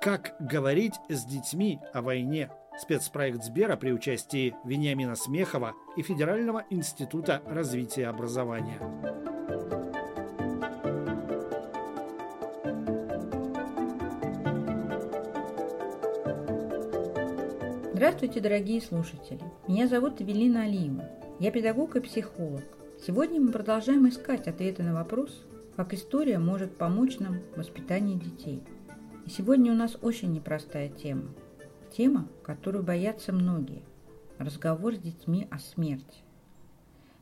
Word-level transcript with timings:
Как 0.00 0.34
говорить 0.40 0.94
с 1.10 1.26
детьми 1.26 1.78
о 1.92 2.00
войне? 2.00 2.48
Спецпроект 2.78 3.44
Сбера 3.44 3.76
при 3.76 3.92
участии 3.92 4.54
Вениамина 4.64 5.14
Смехова 5.14 5.74
и 5.94 6.00
Федерального 6.00 6.64
института 6.70 7.42
развития 7.44 8.06
образования. 8.06 8.80
Здравствуйте, 17.92 18.40
дорогие 18.40 18.80
слушатели! 18.80 19.40
Меня 19.68 19.86
зовут 19.86 20.22
Эвелина 20.22 20.62
Алиева. 20.62 21.04
Я 21.38 21.50
педагог 21.50 21.96
и 21.96 22.00
психолог. 22.00 22.64
Сегодня 23.06 23.38
мы 23.38 23.52
продолжаем 23.52 24.08
искать 24.08 24.48
ответы 24.48 24.82
на 24.82 24.94
вопрос, 24.94 25.44
как 25.76 25.92
история 25.92 26.38
может 26.38 26.78
помочь 26.78 27.18
нам 27.18 27.40
в 27.52 27.58
воспитании 27.58 28.14
детей. 28.14 28.62
Сегодня 29.30 29.70
у 29.70 29.76
нас 29.76 29.96
очень 30.02 30.32
непростая 30.32 30.88
тема. 30.88 31.28
Тема, 31.96 32.26
которую 32.42 32.82
боятся 32.82 33.32
многие. 33.32 33.84
Разговор 34.38 34.96
с 34.96 34.98
детьми 34.98 35.46
о 35.52 35.60
смерти. 35.60 36.24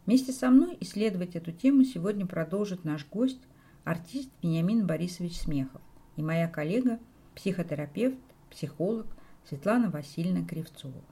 Вместе 0.07 0.33
со 0.33 0.49
мной 0.49 0.79
исследовать 0.81 1.37
эту 1.37 1.53
тему 1.53 1.85
сегодня 1.85 2.25
продолжит 2.25 2.83
наш 2.83 3.07
гость, 3.07 3.43
артист 3.85 4.31
Вениамин 4.43 4.87
Борисович 4.87 5.39
Смехов 5.39 5.83
и 6.17 6.23
моя 6.23 6.49
коллега, 6.49 6.99
психотерапевт, 7.35 8.17
психолог 8.51 9.07
Светлана 9.47 9.91
Васильевна 9.91 10.47
Кривцова. 10.47 11.05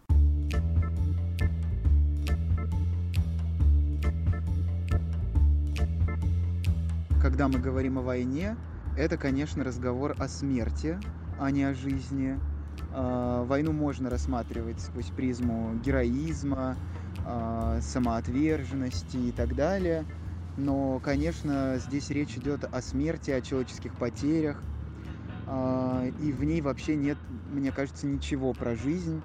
Когда 7.20 7.48
мы 7.48 7.58
говорим 7.58 7.98
о 7.98 8.02
войне, 8.02 8.56
это, 8.96 9.18
конечно, 9.18 9.62
разговор 9.62 10.14
о 10.18 10.28
смерти, 10.28 10.98
а 11.38 11.50
не 11.50 11.64
о 11.64 11.74
жизни. 11.74 12.38
А, 12.92 13.44
войну 13.44 13.72
можно 13.72 14.08
рассматривать 14.08 14.80
сквозь 14.80 15.10
призму 15.10 15.74
героизма, 15.84 16.76
а, 17.24 17.78
самоотверженности 17.82 19.16
и 19.18 19.32
так 19.32 19.54
далее. 19.54 20.06
Но, 20.56 20.98
конечно, 21.00 21.78
здесь 21.78 22.10
речь 22.10 22.36
идет 22.38 22.64
о 22.64 22.80
смерти, 22.80 23.30
о 23.30 23.42
человеческих 23.42 23.94
потерях, 23.94 24.62
а, 25.46 26.06
и 26.22 26.32
в 26.32 26.42
ней 26.44 26.62
вообще 26.62 26.96
нет, 26.96 27.18
мне 27.52 27.70
кажется, 27.72 28.06
ничего 28.06 28.54
про 28.54 28.74
жизнь. 28.74 29.20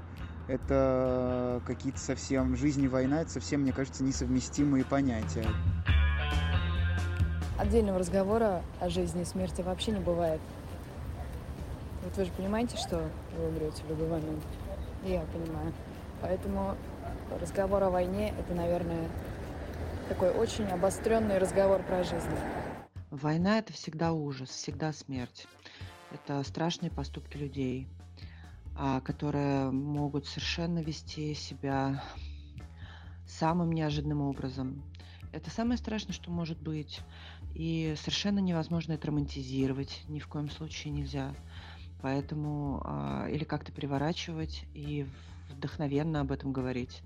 Это 0.47 1.61
какие-то 1.66 1.99
совсем... 1.99 2.58
Жизнь 2.58 2.83
и 2.83 2.88
война— 2.89 3.22
это 3.23 3.31
совсем, 3.31 3.61
мне 3.61 3.72
кажется, 3.72 4.03
несовместимые 4.03 4.83
понятия. 4.83 5.45
Отдельного 7.62 8.00
разговора 8.00 8.64
о 8.80 8.90
жизни 8.90 9.22
и 9.22 9.26
смерти 9.26 9.62
вообще 9.62 9.92
не 9.92 10.00
бывает. 10.00 10.42
Вот 12.04 12.17
вы 12.17 12.26
же 12.26 12.31
понимаете, 12.31 12.76
что 12.76 13.08
вы 13.38 13.50
умрете 13.50 13.84
в 13.84 13.90
любой 13.90 14.08
момент. 14.08 14.44
Я 15.04 15.22
понимаю. 15.31 15.72
Поэтому 16.23 16.76
разговор 17.39 17.84
о 17.84 17.92
войне— 17.92 18.34
это, 18.39 18.56
наверное, 18.56 19.08
такой 20.09 20.32
очень 20.32 20.66
обостренный 20.70 21.38
разговор 21.38 21.84
про 21.84 22.04
жизнь. 22.04 22.32
Война– 23.12 23.59
это 23.59 23.73
всегда 23.73 24.12
ужас, 24.12 24.50
всегда 24.50 24.92
смерть. 24.92 25.45
Это 26.12 26.42
страшные 26.42 26.89
поступки 26.89 27.38
людей, 27.38 27.88
а, 28.76 29.02
которые 29.02 29.70
могут 29.70 30.26
совершенно 30.26 30.80
вести 30.80 31.36
себя 31.36 32.04
самым 33.28 33.72
неожиданным 33.72 34.22
образом. 34.22 34.82
Это 35.32 35.50
самое 35.50 35.78
страшное, 35.78 36.14
что 36.14 36.32
может 36.32 36.62
быть. 36.62 37.02
И 37.54 37.94
совершенно 37.98 38.40
невозможно 38.40 38.94
это 38.94 39.08
романтизировать, 39.08 40.04
ни 40.08 40.20
в 40.20 40.28
коем 40.28 40.50
случае 40.50 40.94
нельзя. 40.94 41.34
Поэтому 42.02 42.82
а, 42.84 43.28
или 43.30 43.44
как-то 43.44 43.72
переворачивать 43.72 44.66
и 44.73 45.05
вдохновенно 45.50 46.22
об 46.22 46.32
этом 46.32 46.52
говорить. 46.52 47.02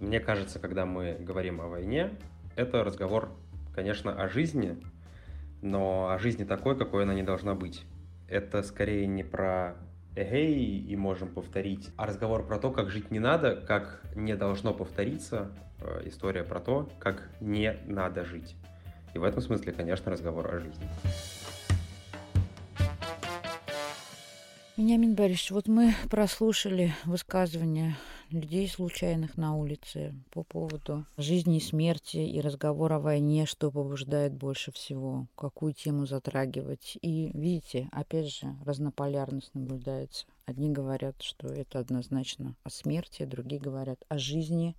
Мне 0.00 0.20
кажется, 0.20 0.58
когда 0.58 0.84
мы 0.84 1.16
говорим 1.18 1.60
о 1.60 1.68
войне, 1.68 2.10
это 2.56 2.84
разговор, 2.84 3.34
конечно, 3.74 4.12
о 4.12 4.28
жизни, 4.28 4.76
но 5.62 6.10
о 6.10 6.18
жизни 6.18 6.44
такой, 6.44 6.76
какой 6.76 7.04
она 7.04 7.14
не 7.14 7.22
должна 7.22 7.54
быть 7.54 7.84
это 8.32 8.62
скорее 8.62 9.06
не 9.06 9.22
про 9.22 9.76
эгей 10.16 10.78
и 10.78 10.96
можем 10.96 11.28
повторить, 11.28 11.90
а 11.96 12.06
разговор 12.06 12.46
про 12.46 12.58
то, 12.58 12.70
как 12.70 12.90
жить 12.90 13.10
не 13.10 13.18
надо, 13.18 13.56
как 13.56 14.02
не 14.16 14.34
должно 14.34 14.72
повториться, 14.72 15.52
э, 15.71 15.71
история 16.04 16.44
про 16.44 16.60
то, 16.60 16.88
как 16.98 17.30
не 17.40 17.76
надо 17.86 18.24
жить. 18.24 18.56
И 19.14 19.18
в 19.18 19.24
этом 19.24 19.42
смысле, 19.42 19.72
конечно, 19.72 20.10
разговор 20.10 20.54
о 20.54 20.60
жизни. 20.60 20.88
Вениамин 24.78 25.14
Борисович, 25.14 25.50
вот 25.50 25.68
мы 25.68 25.94
прослушали 26.10 26.94
высказывания 27.04 27.94
людей 28.30 28.66
случайных 28.66 29.36
на 29.36 29.54
улице 29.54 30.14
по 30.30 30.42
поводу 30.42 31.04
жизни 31.18 31.58
и 31.58 31.60
смерти 31.60 32.16
и 32.16 32.40
разговора 32.40 32.96
о 32.96 33.00
войне, 33.00 33.44
что 33.44 33.70
побуждает 33.70 34.32
больше 34.32 34.72
всего, 34.72 35.26
какую 35.36 35.74
тему 35.74 36.06
затрагивать. 36.06 36.96
И 37.02 37.30
видите, 37.34 37.88
опять 37.92 38.34
же, 38.34 38.56
разнополярность 38.64 39.54
наблюдается. 39.54 40.26
Одни 40.46 40.70
говорят, 40.70 41.20
что 41.20 41.48
это 41.48 41.78
однозначно 41.78 42.56
о 42.64 42.70
смерти, 42.70 43.24
другие 43.24 43.60
говорят 43.60 44.02
о 44.08 44.18
жизни, 44.18 44.74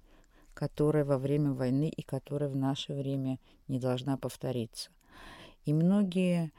которая 0.54 1.06
во 1.06 1.18
время 1.18 1.54
войны 1.54 1.90
и 1.90 2.02
которая 2.02 2.50
в 2.50 2.56
наше 2.56 2.94
время 2.94 3.40
не 3.68 3.80
должна 3.80 4.18
повториться. 4.18 4.90
И 5.66 5.74
многие 5.74 6.52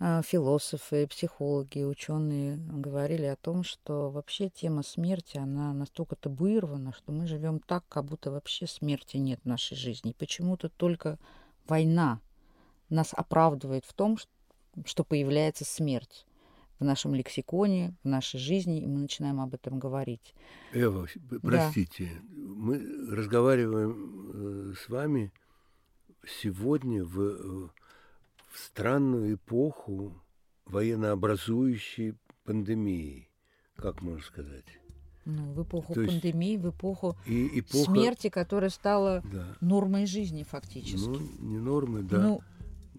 а, 0.00 0.22
философы, 0.22 1.08
психологи, 1.08 1.82
ученые 1.82 2.56
говорили 2.56 3.24
о 3.24 3.36
том, 3.36 3.64
что 3.64 4.10
вообще 4.10 4.48
тема 4.48 4.82
смерти, 4.84 5.38
она 5.38 5.72
настолько 5.72 6.14
табуирована, 6.14 6.92
что 6.92 7.10
мы 7.10 7.26
живем 7.26 7.58
так, 7.58 7.84
как 7.88 8.04
будто 8.04 8.30
вообще 8.30 8.66
смерти 8.66 9.16
нет 9.16 9.40
в 9.42 9.48
нашей 9.48 9.76
жизни. 9.76 10.14
Почему-то 10.16 10.68
только 10.68 11.18
война 11.66 12.20
нас 12.90 13.12
оправдывает 13.12 13.84
в 13.84 13.92
том, 13.92 14.18
что 14.84 15.02
появляется 15.02 15.64
смерть 15.64 16.27
в 16.78 16.84
нашем 16.84 17.14
лексиконе, 17.14 17.94
в 18.02 18.08
нашей 18.08 18.38
жизни, 18.38 18.82
и 18.82 18.86
мы 18.86 18.98
начинаем 19.00 19.40
об 19.40 19.54
этом 19.54 19.78
говорить. 19.78 20.34
Эва, 20.72 21.06
простите, 21.42 22.10
да. 22.20 22.38
мы 22.38 22.78
разговариваем 23.10 24.70
э, 24.70 24.74
с 24.74 24.88
вами 24.88 25.32
сегодня 26.24 27.04
в 27.04 27.70
в 28.50 28.58
странную 28.58 29.34
эпоху 29.34 30.12
военнообразующей 30.66 32.14
пандемии, 32.44 33.28
как 33.76 34.02
можно 34.02 34.22
сказать. 34.22 34.64
Ну, 35.24 35.52
в 35.52 35.62
эпоху 35.62 35.94
То 35.94 36.06
пандемии, 36.06 36.56
в 36.56 36.70
эпоху 36.70 37.16
и 37.26 37.60
эпоха... 37.60 37.90
смерти, 37.90 38.30
которая 38.30 38.70
стала 38.70 39.22
да. 39.30 39.56
нормой 39.60 40.06
жизни 40.06 40.42
фактически. 40.42 41.06
Ну, 41.06 41.20
не 41.40 41.58
нормой, 41.58 42.02
да. 42.02 42.18
Ну, 42.18 42.40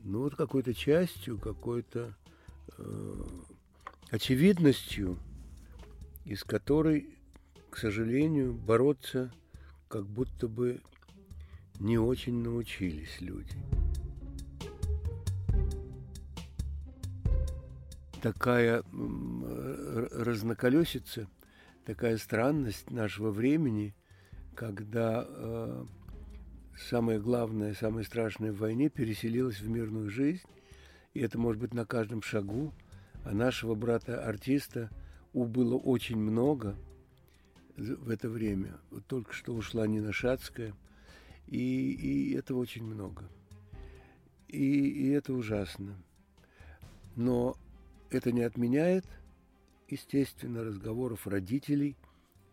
ну 0.04 0.20
вот 0.20 0.36
какой-то 0.36 0.76
частью, 0.76 1.40
какой-то 1.40 2.16
э, 2.78 3.26
очевидностью, 4.12 5.20
из 6.26 6.44
которой, 6.44 7.18
к 7.70 7.78
сожалению, 7.78 8.54
бороться 8.54 9.32
как 9.88 10.06
будто 10.06 10.48
бы 10.48 10.82
не 11.80 11.98
очень 11.98 12.42
научились 12.42 13.22
люди. 13.22 13.56
такая 18.20 18.84
разноколесица, 20.12 21.28
такая 21.86 22.18
странность 22.18 22.92
нашего 22.92 23.32
времени, 23.32 23.96
когда 24.56 25.26
э, 25.28 25.86
самое 26.78 27.20
главное, 27.20 27.74
самое 27.74 28.06
страшное 28.06 28.52
в 28.52 28.58
войне 28.58 28.90
переселилось 28.90 29.60
в 29.60 29.70
мирную 29.70 30.10
жизнь, 30.10 30.44
и 31.14 31.22
это 31.22 31.38
может 31.38 31.62
быть 31.62 31.74
на 31.74 31.86
каждом 31.86 32.22
шагу, 32.22 32.74
а 33.30 33.32
нашего 33.32 33.76
брата-артиста 33.76 34.90
убыло 35.34 35.76
очень 35.76 36.18
много 36.18 36.76
в 37.78 38.10
это 38.10 38.28
время. 38.28 38.80
Вот 38.90 39.06
только 39.06 39.34
что 39.34 39.54
ушла 39.54 39.86
Нина 39.86 40.12
Шацкая, 40.12 40.74
и, 41.46 41.92
и 41.92 42.34
этого 42.34 42.58
очень 42.58 42.84
много. 42.84 43.30
И, 44.48 44.58
и 44.58 45.10
это 45.10 45.34
ужасно. 45.34 45.96
Но 47.16 47.56
это 48.10 48.32
не 48.32 48.42
отменяет, 48.42 49.06
естественно, 49.88 50.64
разговоров 50.64 51.28
родителей 51.28 51.96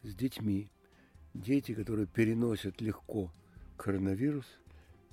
с 0.02 0.14
детьми. 0.14 0.68
Дети, 1.32 1.72
которые 1.72 2.06
переносят 2.06 2.82
легко 2.82 3.32
коронавирус, 3.78 4.46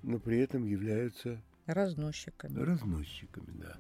но 0.01 0.19
при 0.19 0.39
этом 0.39 0.65
являются 0.65 1.41
разносчиками. 1.67 2.59
Разносчиками, 2.59 3.51
да. 3.61 3.77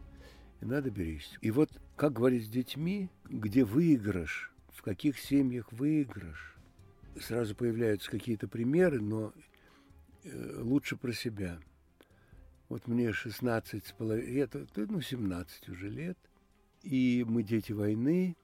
И 0.63 0.65
надо 0.65 0.89
беречься. 0.89 1.37
И 1.41 1.51
вот, 1.51 1.69
как 1.95 2.13
говорить 2.13 2.45
с 2.45 2.49
детьми, 2.49 3.09
где 3.25 3.63
выигрыш, 3.63 4.51
в 4.69 4.81
каких 4.81 5.19
семьях 5.19 5.71
выигрыш, 5.71 6.55
сразу 7.21 7.55
появляются 7.55 8.09
какие-то 8.09 8.47
примеры, 8.47 9.01
но 9.01 9.33
э, 10.23 10.59
лучше 10.61 10.95
про 10.95 11.13
себя. 11.13 11.59
Вот 12.69 12.87
мне 12.87 13.13
16 13.13 13.85
с 13.85 13.91
половиной, 13.91 14.39
это, 14.39 14.65
ну, 14.75 15.01
17 15.01 15.69
уже 15.69 15.89
лет– 15.89 16.17
и 16.83 17.25
мы 17.27 17.43
дети 17.43 17.71
войны, 17.71 18.35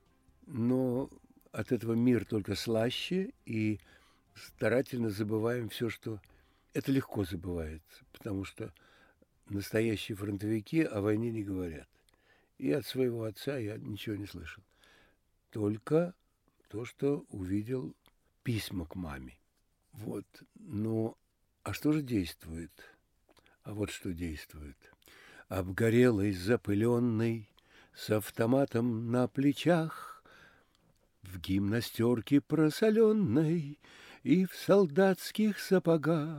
но 0.47 1.09
от 1.51 1.71
этого 1.71 1.93
мир 1.93 2.25
только 2.25 2.55
слаще, 2.55 3.33
и 3.45 3.79
старательно 4.35 5.09
забываем 5.09 5.69
все, 5.69 5.89
что... 5.89 6.19
Это 6.71 6.91
легко 6.91 7.23
забывается, 7.25 8.05
потому 8.13 8.45
что 8.45 8.71
настоящие 9.49 10.15
фронтовики 10.15 10.83
о 10.83 11.01
войне 11.01 11.31
не 11.31 11.43
говорят. 11.43 11.89
И 12.59 12.71
от 12.71 12.85
своего 12.85 13.23
отца 13.23 13.57
я 13.57 13.77
ничего 13.77 14.15
не 14.15 14.27
слышал. 14.27 14.61
Только 15.49 16.13
то, 16.67 16.85
что 16.85 17.25
увидел 17.29 17.95
письма 18.43 18.85
к 18.85 18.93
маме. 18.95 19.39
Вот. 19.93 20.27
Но 20.55 21.17
а 21.63 21.73
что 21.73 21.91
же 21.93 22.01
действует? 22.01 22.71
А 23.63 23.73
вот 23.73 23.89
что 23.91 24.13
действует. 24.13 24.77
Обгорелый, 25.47 26.33
запыленный, 26.33 27.49
с 27.95 28.09
автоматом 28.09 29.09
на 29.11 29.27
плечах, 29.27 30.23
в 31.21 31.39
гимнастерке 31.39 32.41
просоленной 32.41 33.79
и 34.23 34.45
в 34.45 34.53
солдатских 34.53 35.59
сапогах. 35.59 36.33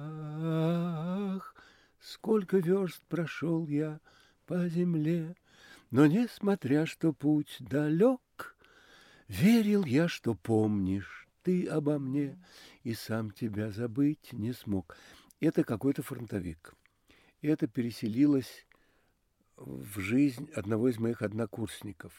Сколько 1.99 2.58
верст 2.58 3.02
прошел 3.08 3.67
я 3.67 4.00
по 4.46 4.69
земле, 4.69 5.34
но, 5.91 6.07
несмотря 6.07 6.87
что 6.87 7.13
путь 7.13 7.57
далек, 7.61 8.21
Верил 9.31 9.85
я, 9.85 10.09
что 10.09 10.35
помнишь 10.35 11.29
ты 11.45 11.65
обо 11.67 12.01
мне, 12.01 12.37
и 12.83 12.95
сам 12.95 13.31
тебя 13.31 13.71
забыть 13.71 14.33
не 14.33 14.53
смог. 14.53 14.97
Это 15.39 15.63
какой-то 15.63 16.03
фронтовик. 16.03 16.75
Это 17.41 17.69
переселилось 17.69 18.67
в 19.57 20.01
жизнь 20.01 20.51
одного 20.53 20.89
из 20.89 20.99
моих 20.99 21.23
однокурсников. 21.23 22.13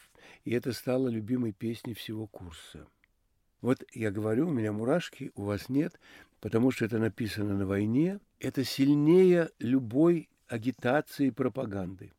И 0.44 0.52
это 0.52 0.72
стало 0.72 1.08
любимой 1.08 1.52
песней 1.52 1.92
всего 1.92 2.26
курса. 2.26 2.86
Вот 3.60 3.84
я 3.92 4.10
говорю, 4.10 4.48
у 4.48 4.52
меня 4.52 4.72
мурашки, 4.72 5.32
у 5.34 5.42
вас 5.42 5.68
нет, 5.68 6.00
потому 6.40 6.70
что 6.70 6.86
это 6.86 6.98
написано 6.98 7.58
на 7.58 7.66
войне. 7.66 8.20
Это 8.40 8.64
сильнее 8.64 9.50
любой 9.58 10.30
агитации 10.48 11.26
и 11.26 11.30
пропаганды. 11.30 12.10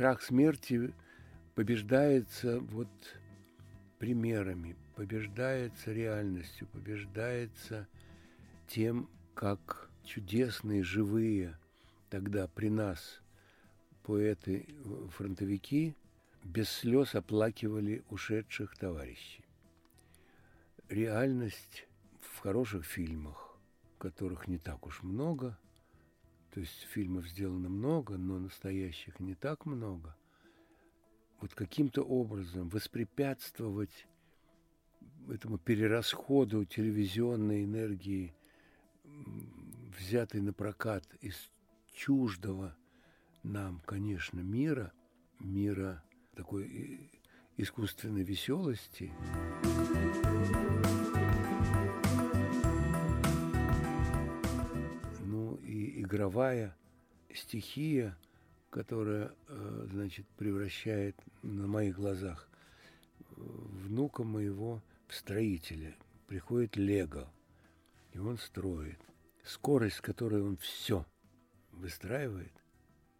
Страх 0.00 0.22
смерти 0.22 0.94
побеждается 1.54 2.58
вот 2.58 2.88
примерами, 3.98 4.74
побеждается 4.96 5.92
реальностью, 5.92 6.66
побеждается 6.68 7.86
тем, 8.66 9.10
как 9.34 9.90
чудесные, 10.02 10.82
живые 10.82 11.58
тогда 12.08 12.48
при 12.48 12.70
нас 12.70 13.20
поэты-фронтовики 14.04 15.94
без 16.44 16.70
слез 16.70 17.14
оплакивали 17.14 18.02
ушедших 18.08 18.78
товарищей. 18.78 19.44
Реальность 20.88 21.86
в 22.22 22.38
хороших 22.38 22.86
фильмах, 22.86 23.54
которых 23.98 24.48
не 24.48 24.56
так 24.56 24.86
уж 24.86 25.02
много, 25.02 25.58
то 26.52 26.60
есть 26.60 26.86
фильмов 26.92 27.28
сделано 27.28 27.68
много, 27.68 28.16
но 28.16 28.38
настоящих 28.38 29.20
не 29.20 29.34
так 29.34 29.66
много, 29.66 30.16
вот 31.40 31.54
каким-то 31.54 32.02
образом 32.02 32.68
воспрепятствовать 32.68 34.06
этому 35.28 35.58
перерасходу 35.58 36.64
телевизионной 36.64 37.64
энергии, 37.64 38.34
взятой 39.98 40.40
на 40.40 40.52
прокат 40.52 41.04
из 41.20 41.50
чуждого 41.92 42.76
нам, 43.42 43.80
конечно, 43.86 44.40
мира, 44.40 44.92
мира 45.38 46.02
такой 46.34 47.10
искусственной 47.56 48.22
веселости. 48.22 49.12
Ну 49.62 50.96
и 50.96 50.99
игровая 56.00 56.76
стихия– 57.32 58.16
которая, 58.70 59.34
э, 59.48 59.86
значит, 59.90 60.26
превращает 60.38 61.16
на 61.42 61.66
моих 61.66 61.96
глазах 61.96 62.48
внука 63.36 64.22
моего 64.22 64.80
в 65.08 65.14
строителя. 65.14 65.96
Приходит 66.26 66.76
Лего, 66.76 67.30
и 68.12 68.18
он 68.18 68.38
строит. 68.38 68.98
Скорость, 69.44 69.96
с 69.96 70.00
которой 70.00 70.42
он 70.42 70.56
все 70.58 71.04
выстраивает, 71.72 72.52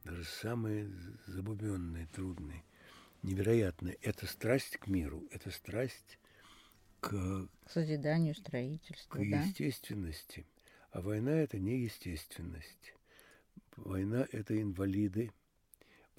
даже 0.05 0.25
самые 0.25 0.89
забубенные, 1.27 2.07
трудные, 2.15 2.63
невероятные. 3.23 3.95
Это 4.03 4.27
страсть 4.27 4.77
к 4.77 4.87
миру, 4.87 5.25
это 5.33 5.51
страсть 5.51 6.19
к... 7.01 7.49
Созиданию, 7.67 8.35
строительству, 8.35 9.19
К 9.19 9.31
да? 9.31 9.43
естественности. 9.43 10.47
А 10.91 11.01
война– 11.01 11.33
это 11.33 11.59
не 11.59 11.81
естественность. 11.81 12.95
Война– 13.77 14.27
это 14.33 14.61
инвалиды, 14.61 15.33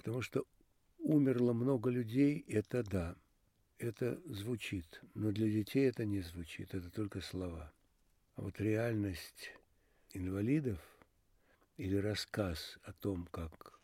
Потому 0.02 0.20
что 0.20 0.44
умерло 0.98 1.52
много 1.52 1.88
людей, 1.88 2.44
это 2.48 2.82
да, 2.82 3.14
это 3.78 4.20
звучит, 4.26 5.00
но 5.14 5.30
для 5.30 5.48
детей 5.48 5.88
это 5.88 6.04
не 6.04 6.22
звучит, 6.22 6.74
это 6.74 6.90
только 6.90 7.20
слова. 7.20 7.72
А 8.34 8.42
вот 8.42 8.60
реальность 8.60 9.52
инвалидов 10.10 10.80
или 11.76 11.94
рассказ 11.94 12.80
о 12.82 12.92
том, 12.92 13.28
как 13.30 13.78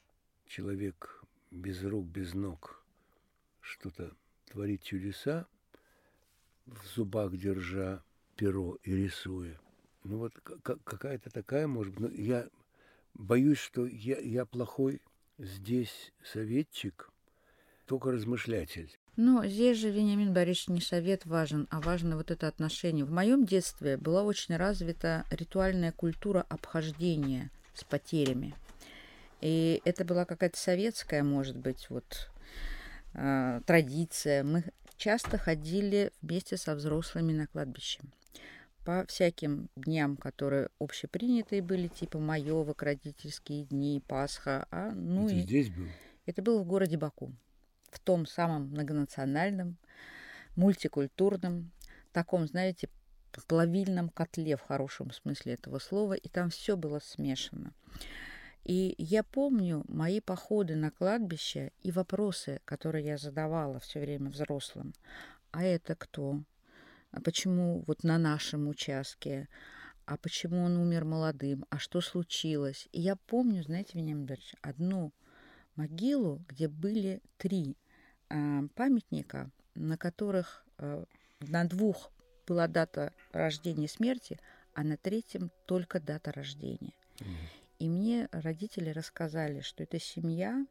человек 0.49 1.23
без 1.53 1.85
рук, 1.85 2.07
без 2.07 2.35
ног 2.35 2.85
что-то 3.61 4.17
творит 4.47 4.83
чудеса, 4.83 5.47
в 6.67 6.85
зубах 6.97 7.37
держа 7.37 8.03
перо 8.35 8.77
и 8.83 8.93
рисуя. 8.93 9.57
Ну 10.09 10.19
вот 10.19 10.33
какая-то 10.63 11.31
такая, 11.31 11.67
может 11.67 11.95
быть, 11.95 12.01
но 12.01 12.23
я 12.23 12.49
боюсь, 13.15 13.59
что 13.59 13.87
я, 13.87 14.19
я 14.19 14.45
плохой 14.47 15.01
Здесь 15.39 16.13
советчик, 16.33 17.11
только 17.87 18.11
размышлятель. 18.11 18.99
Но 19.15 19.47
здесь 19.47 19.79
же, 19.79 19.89
Вениамин 19.89 20.33
Борисович, 20.33 20.69
не 20.69 20.81
совет 20.81 21.27
важен, 21.27 21.69
а 21.71 21.81
важно 21.81 22.17
вот 22.17 22.33
это 22.33 22.49
отношение. 22.49 23.05
В 23.05 23.13
моем 23.13 23.45
детстве 23.45 23.97
была 23.97 24.25
очень 24.25 24.57
развита 24.57 25.25
ритуальная 25.31 25.93
культура 25.93 26.45
обхождения 26.49 27.53
с 27.73 27.85
потерями. 27.85 28.53
И 29.41 29.81
это 29.85 30.05
была 30.05 30.25
какая-то 30.25 30.59
советская, 30.59 31.23
может 31.23 31.57
быть, 31.57 31.89
вот 31.89 32.29
э, 33.15 33.61
традиция. 33.65 34.43
Мы 34.43 34.65
часто 34.97 35.39
ходили 35.39 36.11
вместе 36.21 36.57
со 36.57 36.75
взрослыми 36.75 37.33
на 37.33 37.47
кладбище 37.47 38.01
по 38.89 39.05
всяким 39.05 39.69
дням, 39.77 40.17
которые 40.17 40.71
общепринятые 40.81 41.61
были, 41.61 41.89
типа 41.89 42.19
Маевок, 42.19 42.83
родительские 42.83 43.65
дни, 43.65 44.03
Пасха. 44.09 44.67
А, 44.71 44.93
ну 44.93 45.27
Это 45.27 45.35
и... 45.35 45.41
здесь 45.41 45.69
был? 45.69 45.89
Это 46.25 46.41
было 46.41 46.63
в 46.63 46.67
городе 46.67 46.97
Баку, 46.97 47.35
в 47.91 48.01
том 48.01 48.25
самом 48.25 48.69
многонациональном, 48.69 49.77
мультикультурном, 50.57 51.71
таком, 52.13 52.47
знаете, 52.47 52.89
плавильном 53.47 54.09
котле 54.09 54.57
в 54.57 54.63
хорошем 54.63 55.11
смысле 55.11 55.53
этого 55.53 55.81
слова, 55.81 56.15
и 56.15 56.27
там 56.31 56.49
все 56.49 56.75
было 56.75 56.99
смешано. 56.99 57.75
И 58.65 58.95
я 58.97 59.23
помню 59.23 59.85
мои 59.87 60.23
походы 60.23 60.77
на 60.77 60.91
кладбище 60.91 61.73
и 61.83 61.93
вопросы, 61.93 62.63
которые 62.65 63.05
я 63.05 63.19
задавала 63.19 63.81
все 63.81 64.01
время 64.01 64.31
взрослым. 64.31 64.95
А 65.51 65.63
это 65.63 65.95
кто? 65.95 66.41
А 67.11 67.21
почему 67.21 67.85
вот 67.87 68.05
на 68.05 68.19
нашем 68.19 68.69
участке, 68.69 69.49
а 70.05 70.17
почему 70.17 70.65
он 70.65 70.77
умер 70.77 71.05
молодым, 71.05 71.67
а 71.71 71.79
что 71.79 72.01
случилось. 72.01 72.89
И 72.93 73.01
я 73.01 73.17
помню, 73.17 73.63
знаете, 73.63 73.99
Вениамин 73.99 74.27
Ильич, 74.27 74.55
одну 74.63 75.13
могилу, 75.77 76.45
где 76.49 76.69
были 76.69 77.23
три 77.37 77.77
э, 78.31 78.63
памятника, 78.75 79.51
на 79.75 79.97
которых 79.97 80.65
э, 80.79 81.05
на 81.41 81.65
двух 81.65 82.11
была 82.47 82.67
дата 82.67 83.13
рождения 83.33 83.85
и 83.85 83.89
смерти, 83.89 84.41
а 84.75 84.83
на 84.83 84.97
третьем 84.97 85.51
только 85.67 86.01
дата 86.01 86.33
рождения. 86.33 86.95
Mm. 87.19 87.27
И 87.79 87.89
мне 87.89 88.29
родители 88.33 88.91
рассказали, 88.91 89.61
что 89.61 89.83
это 89.83 90.01
семья, 90.01 90.67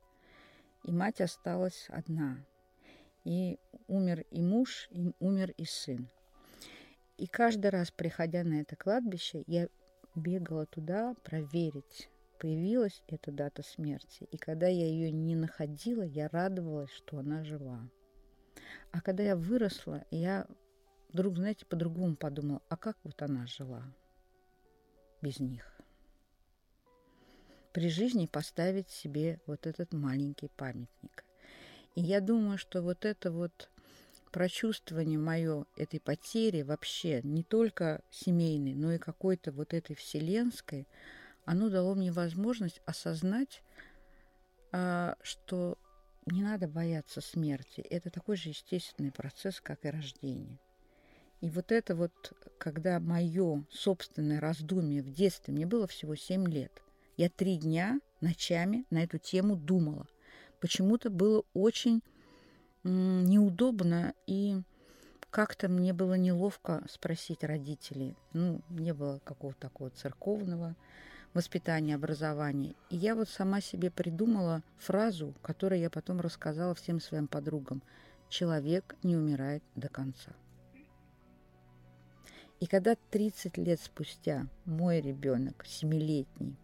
и 0.84 0.92
мать 0.92 1.22
осталась 1.22 1.86
одна. 1.90 2.38
И 3.24 3.60
умер 3.88 4.26
и 4.32 4.42
муж, 4.42 4.88
и 4.92 5.12
умер 5.20 5.52
и 5.58 5.66
сын. 5.66 6.10
И 7.18 7.26
каждый 7.26 7.72
раз, 7.72 7.90
приходя 7.90 8.44
на 8.44 8.62
это 8.62 8.76
кладбище, 8.76 9.44
я 9.48 9.70
бегала 10.14 10.68
туда 10.68 11.16
проверить, 11.24 12.10
появилась 12.40 13.02
эта 13.08 13.32
дата 13.32 13.64
смерти. 13.64 14.28
И 14.32 14.38
когда 14.38 14.68
я 14.68 14.86
ее 14.86 15.12
не 15.12 15.36
находила, 15.36 16.04
я 16.04 16.28
радовалась, 16.30 16.92
что 16.92 17.18
она 17.18 17.44
жива. 17.44 17.90
А 18.92 19.02
когда 19.02 19.24
я 19.24 19.36
выросла, 19.36 20.06
я 20.12 20.48
вдруг, 21.12 21.38
знаете, 21.38 21.66
по-другому 21.66 22.16
подумала, 22.16 22.62
а 22.70 22.78
как 22.78 22.98
вот 23.04 23.22
она 23.22 23.48
жила 23.48 23.84
без 25.22 25.40
них? 25.40 25.74
При 27.74 27.90
жизни 27.90 28.28
поставить 28.28 28.90
себе 28.90 29.40
вот 29.46 29.66
этот 29.68 29.94
маленький 29.94 30.50
памятник. 30.50 31.26
И 31.96 32.02
я 32.02 32.22
думаю, 32.22 32.58
что 32.58 32.82
вот 32.82 33.06
это 33.06 33.32
вот 33.32 33.70
прочувствование 34.32 35.20
мое 35.20 35.66
этой 35.76 36.00
потери 36.00 36.62
вообще 36.62 37.22
не 37.24 37.44
только 37.44 38.02
семейной, 38.12 38.74
но 38.74 38.94
и 38.94 38.98
какой-то 38.98 39.52
вот 39.52 39.74
этой 39.74 39.96
вселенской, 39.96 40.88
оно 41.46 41.70
дало 41.70 41.96
мне 41.96 42.12
возможность 42.12 42.82
осознать, 42.86 43.64
а, 44.72 45.16
что 45.22 45.78
не 46.26 46.44
надо 46.44 46.68
бояться 46.68 47.22
смерти. 47.22 47.82
Это 47.82 48.10
такой 48.10 48.36
же 48.36 48.50
естественный 48.50 49.12
процесс, 49.12 49.62
как 49.62 49.86
и 49.86 49.90
рождение. 49.90 50.60
И 51.40 51.50
вот 51.50 51.72
это 51.72 51.96
вот, 51.96 52.12
когда 52.58 53.00
мое 53.00 53.64
собственное 53.70 54.40
раздумие 54.40 55.04
в 55.04 55.12
детстве, 55.12 55.54
мне 55.54 55.66
было 55.66 55.88
всего 55.88 56.16
7 56.16 56.48
лет, 56.48 56.82
я 57.16 57.30
три 57.30 57.58
дня 57.58 58.00
ночами 58.22 58.86
на 58.90 59.04
эту 59.04 59.20
тему 59.20 59.56
думала. 59.56 60.08
Почему-то 60.60 61.10
было 61.10 61.44
очень 61.54 62.02
неудобно 62.88 64.14
и 64.26 64.62
как-то 65.30 65.68
мне 65.68 65.94
было 65.94 66.16
неловко 66.16 66.84
спросить 66.90 67.44
родителей. 67.44 68.16
Ну, 68.34 68.62
не 68.70 68.94
было 68.94 69.20
какого-то 69.24 69.60
такого 69.60 69.90
церковного 69.90 70.76
воспитания, 71.34 71.96
образования. 71.96 72.74
И 72.90 72.96
я 72.96 73.14
вот 73.14 73.30
сама 73.30 73.62
себе 73.62 73.92
придумала 73.92 74.64
фразу, 74.78 75.36
которую 75.42 75.80
я 75.80 75.90
потом 75.90 76.22
рассказала 76.22 76.74
всем 76.74 77.00
своим 77.00 77.28
подругам. 77.28 77.84
Человек 78.30 78.96
не 79.04 79.16
умирает 79.16 79.64
до 79.76 79.90
конца. 79.90 80.32
И 82.60 82.66
когда 82.66 82.96
30 83.12 83.58
лет 83.58 83.80
спустя 83.80 84.48
мой 84.66 85.00
ребенок, 85.00 85.64
семилетний, 85.66 86.58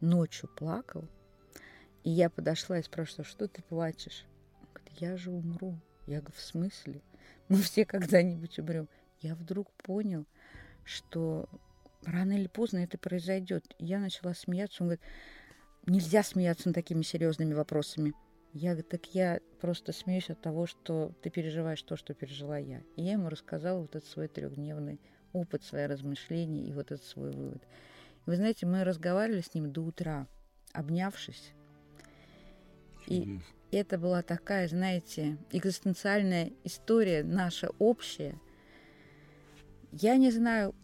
ночью 0.00 0.48
плакал, 0.48 1.08
и 2.04 2.10
я 2.10 2.28
подошла 2.28 2.78
и 2.78 2.82
спрашивала, 2.82 3.24
что 3.24 3.48
ты 3.48 3.62
плачешь? 3.62 4.26
Я 4.96 5.16
же 5.16 5.30
умру. 5.30 5.78
Я 6.06 6.20
говорю, 6.20 6.36
в 6.36 6.40
смысле? 6.40 7.02
Мы 7.48 7.56
все 7.56 7.84
когда-нибудь 7.84 8.58
умрем. 8.58 8.88
Я 9.20 9.34
вдруг 9.34 9.70
понял, 9.72 10.26
что 10.84 11.48
рано 12.04 12.32
или 12.32 12.46
поздно 12.46 12.78
это 12.78 12.98
произойдет. 12.98 13.64
я 13.78 13.98
начала 13.98 14.34
смеяться. 14.34 14.82
Он 14.82 14.88
говорит, 14.88 15.04
нельзя 15.86 16.22
смеяться 16.22 16.68
над 16.68 16.74
такими 16.74 17.02
серьезными 17.02 17.54
вопросами. 17.54 18.14
Я 18.52 18.70
говорю, 18.70 18.88
так 18.88 19.14
я 19.14 19.40
просто 19.60 19.92
смеюсь 19.92 20.30
от 20.30 20.40
того, 20.40 20.66
что 20.66 21.12
ты 21.22 21.30
переживаешь 21.30 21.82
то, 21.82 21.96
что 21.96 22.14
пережила 22.14 22.58
я. 22.58 22.82
И 22.96 23.02
я 23.02 23.12
ему 23.12 23.28
рассказала 23.28 23.80
вот 23.80 23.94
этот 23.94 24.08
свой 24.08 24.28
трехдневный 24.28 25.00
опыт, 25.32 25.62
свои 25.62 25.86
размышления 25.86 26.66
и 26.66 26.72
вот 26.72 26.90
этот 26.90 27.04
свой 27.04 27.30
вывод. 27.30 27.62
И 28.26 28.30
вы 28.30 28.36
знаете, 28.36 28.66
мы 28.66 28.84
разговаривали 28.84 29.42
с 29.42 29.52
ним 29.54 29.70
до 29.70 29.82
утра, 29.82 30.26
обнявшись. 30.72 31.52
И 33.08 33.40
это 33.70 33.98
была 33.98 34.22
такая, 34.22 34.68
знаете, 34.68 35.38
экзистенциальная 35.50 36.52
история 36.64 37.22
наша 37.22 37.70
общая. 37.78 38.38
Я 39.92 40.16
не 40.16 40.30
знаю, 40.30 40.74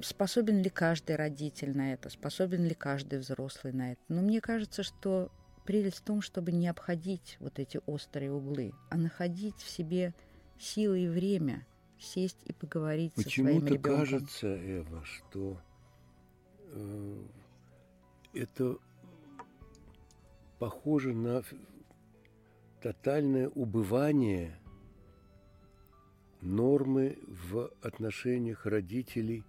способен 0.00 0.62
ли 0.62 0.70
каждый 0.70 1.16
родитель 1.16 1.76
на 1.76 1.92
это, 1.92 2.10
способен 2.10 2.64
ли 2.64 2.74
каждый 2.74 3.18
взрослый 3.18 3.72
на 3.72 3.92
это. 3.92 4.00
Но 4.08 4.22
мне 4.22 4.40
кажется, 4.40 4.82
что 4.82 5.30
прелесть 5.64 5.98
в 5.98 6.02
том, 6.02 6.22
чтобы 6.22 6.52
не 6.52 6.68
обходить 6.68 7.36
вот 7.40 7.58
эти 7.58 7.80
острые 7.86 8.32
углы, 8.32 8.72
а 8.90 8.96
находить 8.96 9.56
в 9.58 9.70
себе 9.70 10.14
силы 10.58 11.04
и 11.04 11.08
время 11.08 11.66
сесть 11.98 12.38
и 12.44 12.52
поговорить 12.52 13.14
Почему 13.14 13.48
со 13.48 13.52
своим 13.52 13.66
ребенком. 13.66 14.00
Почему-то 14.00 14.18
кажется, 14.18 14.80
Эва, 14.80 15.04
что 15.04 15.60
э, 16.72 17.22
это 18.34 18.76
похоже 20.62 21.12
на 21.12 21.42
тотальное 22.80 23.48
убывание 23.48 24.60
нормы 26.40 27.18
в 27.26 27.72
отношениях 27.82 28.64
родителей 28.64 29.42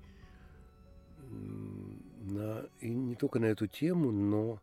на, 1.20 2.68
и 2.80 2.90
не 2.90 3.14
только 3.14 3.38
на 3.38 3.46
эту 3.46 3.68
тему, 3.68 4.10
но 4.10 4.60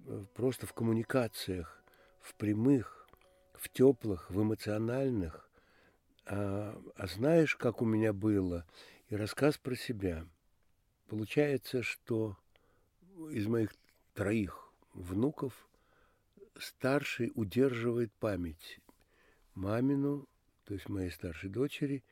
э, 0.00 0.24
просто 0.34 0.66
в 0.66 0.72
коммуникациях, 0.72 1.80
в 2.20 2.34
прямых, 2.34 3.06
в 3.52 3.68
теплых, 3.68 4.28
в 4.32 4.42
эмоциональных. 4.42 5.48
А, 6.26 6.76
а 6.96 7.06
знаешь, 7.06 7.54
как 7.54 7.82
у 7.82 7.84
меня 7.84 8.12
было? 8.12 8.66
И 9.10 9.14
рассказ 9.14 9.58
про 9.58 9.76
себя. 9.76 10.26
Получается, 11.06 11.84
что 11.84 12.36
из 13.30 13.46
моих 13.46 13.72
троих 14.14 14.72
внуков 14.92 15.68
старший 16.58 17.32
удерживает 17.34 18.12
память 18.14 18.80
мамину, 19.54 20.28
то 20.64 20.74
есть 20.74 20.88
моей 20.88 21.10
старшей 21.10 21.50
дочери, 21.50 22.04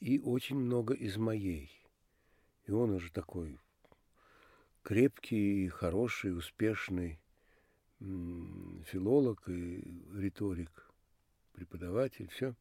и 0.00 0.18
очень 0.18 0.56
много 0.56 0.94
из 0.94 1.16
моей. 1.16 1.70
И 2.66 2.72
он 2.72 2.90
уже 2.90 3.12
такой 3.12 3.58
крепкий, 4.82 5.68
хороший, 5.68 6.36
успешный 6.36 7.20
филолог 7.98 9.48
и 9.48 9.82
риторик, 10.14 10.90
преподаватель, 11.52 12.28
все. 12.28 12.54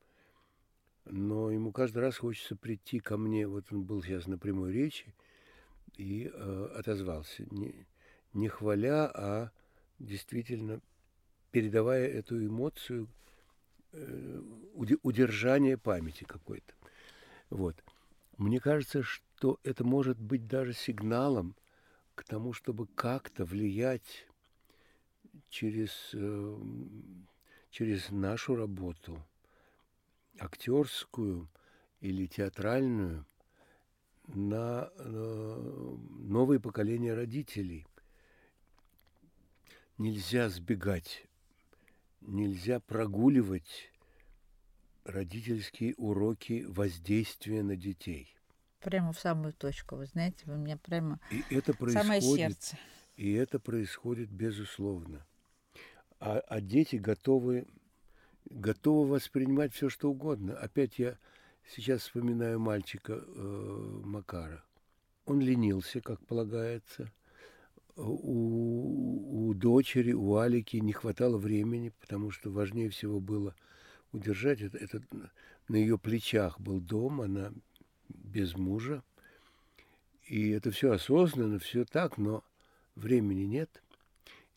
Но 1.06 1.52
ему 1.52 1.74
каждый 1.74 2.00
раз 2.00 2.18
хочется 2.18 2.56
прийти 2.56 3.00
ко 3.00 3.18
мне, 3.18 3.46
вот 3.46 3.66
он 3.72 3.84
был 3.84 4.02
сейчас 4.02 4.26
на 4.28 4.38
прямой 4.38 4.72
речи, 4.72 5.14
и 5.98 6.32
э, 6.34 6.66
отозвался, 6.76 7.46
не, 7.52 7.86
не 8.32 8.48
хваля, 8.48 9.12
а 9.14 9.52
действительно 10.00 10.82
передавая 11.54 12.08
эту 12.08 12.44
эмоцию 12.44 13.08
э, 13.92 14.42
удержания 15.04 15.78
памяти 15.78 16.24
какой-то. 16.24 16.74
Вот. 17.52 17.76
Мне 18.38 18.60
кажется, 18.60 19.04
что 19.04 19.60
это 19.64 19.84
может 19.84 20.20
быть 20.20 20.48
даже 20.48 20.74
сигналом 20.74 21.56
к 22.16 22.24
тому, 22.24 22.54
чтобы 22.54 22.88
как-то 22.88 23.46
влиять 23.46 24.26
через, 25.50 25.92
э, 26.14 26.58
через 27.70 28.10
нашу 28.10 28.56
работу, 28.56 29.24
актерскую 30.40 31.48
или 32.02 32.26
театральную, 32.26 33.28
на 34.26 34.90
э, 34.96 35.96
новые 36.18 36.60
поколения 36.60 37.14
родителей. 37.14 37.86
Нельзя 40.00 40.50
сбегать 40.50 41.28
нельзя 42.28 42.80
прогуливать 42.80 43.92
родительские 45.04 45.96
уроки 45.96 46.66
воздействия 46.68 47.64
на 47.64 47.76
детей. 47.76 48.36
Прямо 48.80 49.14
в 49.14 49.20
самую 49.20 49.54
точку, 49.54 49.96
вы 49.96 50.06
знаете, 50.06 50.44
вы 50.46 50.58
меня 50.58 50.78
прямо 50.78 51.20
и 51.32 51.44
это 51.56 51.74
происходит, 51.74 52.04
самое 52.04 52.22
сердце. 52.22 52.78
И 53.16 53.34
это 53.34 53.60
происходит 53.60 54.30
безусловно. 54.30 55.26
А, 56.20 56.40
а 56.40 56.62
дети 56.62 56.98
готовы, 56.98 57.66
готовы 58.46 59.08
воспринимать 59.08 59.74
все, 59.74 59.90
что 59.90 60.10
угодно. 60.10 60.58
Опять 60.58 61.00
я 61.00 61.18
сейчас 61.68 62.02
вспоминаю 62.02 62.60
мальчика 62.60 63.14
э, 63.14 64.02
Макара. 64.04 64.64
Он 65.26 65.40
ленился, 65.40 66.02
как 66.02 66.26
полагается– 66.26 67.12
у, 67.96 69.50
у 69.50 69.54
дочери, 69.54 70.14
у 70.14 70.38
Алики 70.38 70.78
не 70.78 70.94
хватало 70.94 71.38
времени, 71.38 71.92
потому 72.02 72.32
что 72.32 72.50
важнее 72.50 72.90
всего 72.90 73.20
было 73.20 73.56
удержать 74.12 74.62
это, 74.62 74.78
это 74.78 75.02
на 75.68 75.76
ее 75.76 75.98
плечах 75.98 76.60
был 76.60 76.80
дом, 76.80 77.22
она 77.22 77.52
без 78.10 78.56
мужа. 78.56 79.04
И 80.26 80.50
это 80.50 80.72
все 80.72 80.92
осознанно, 80.92 81.60
все 81.60 81.86
так, 81.86 82.18
но 82.18 82.44
времени 82.96 83.44
нет. 83.44 83.84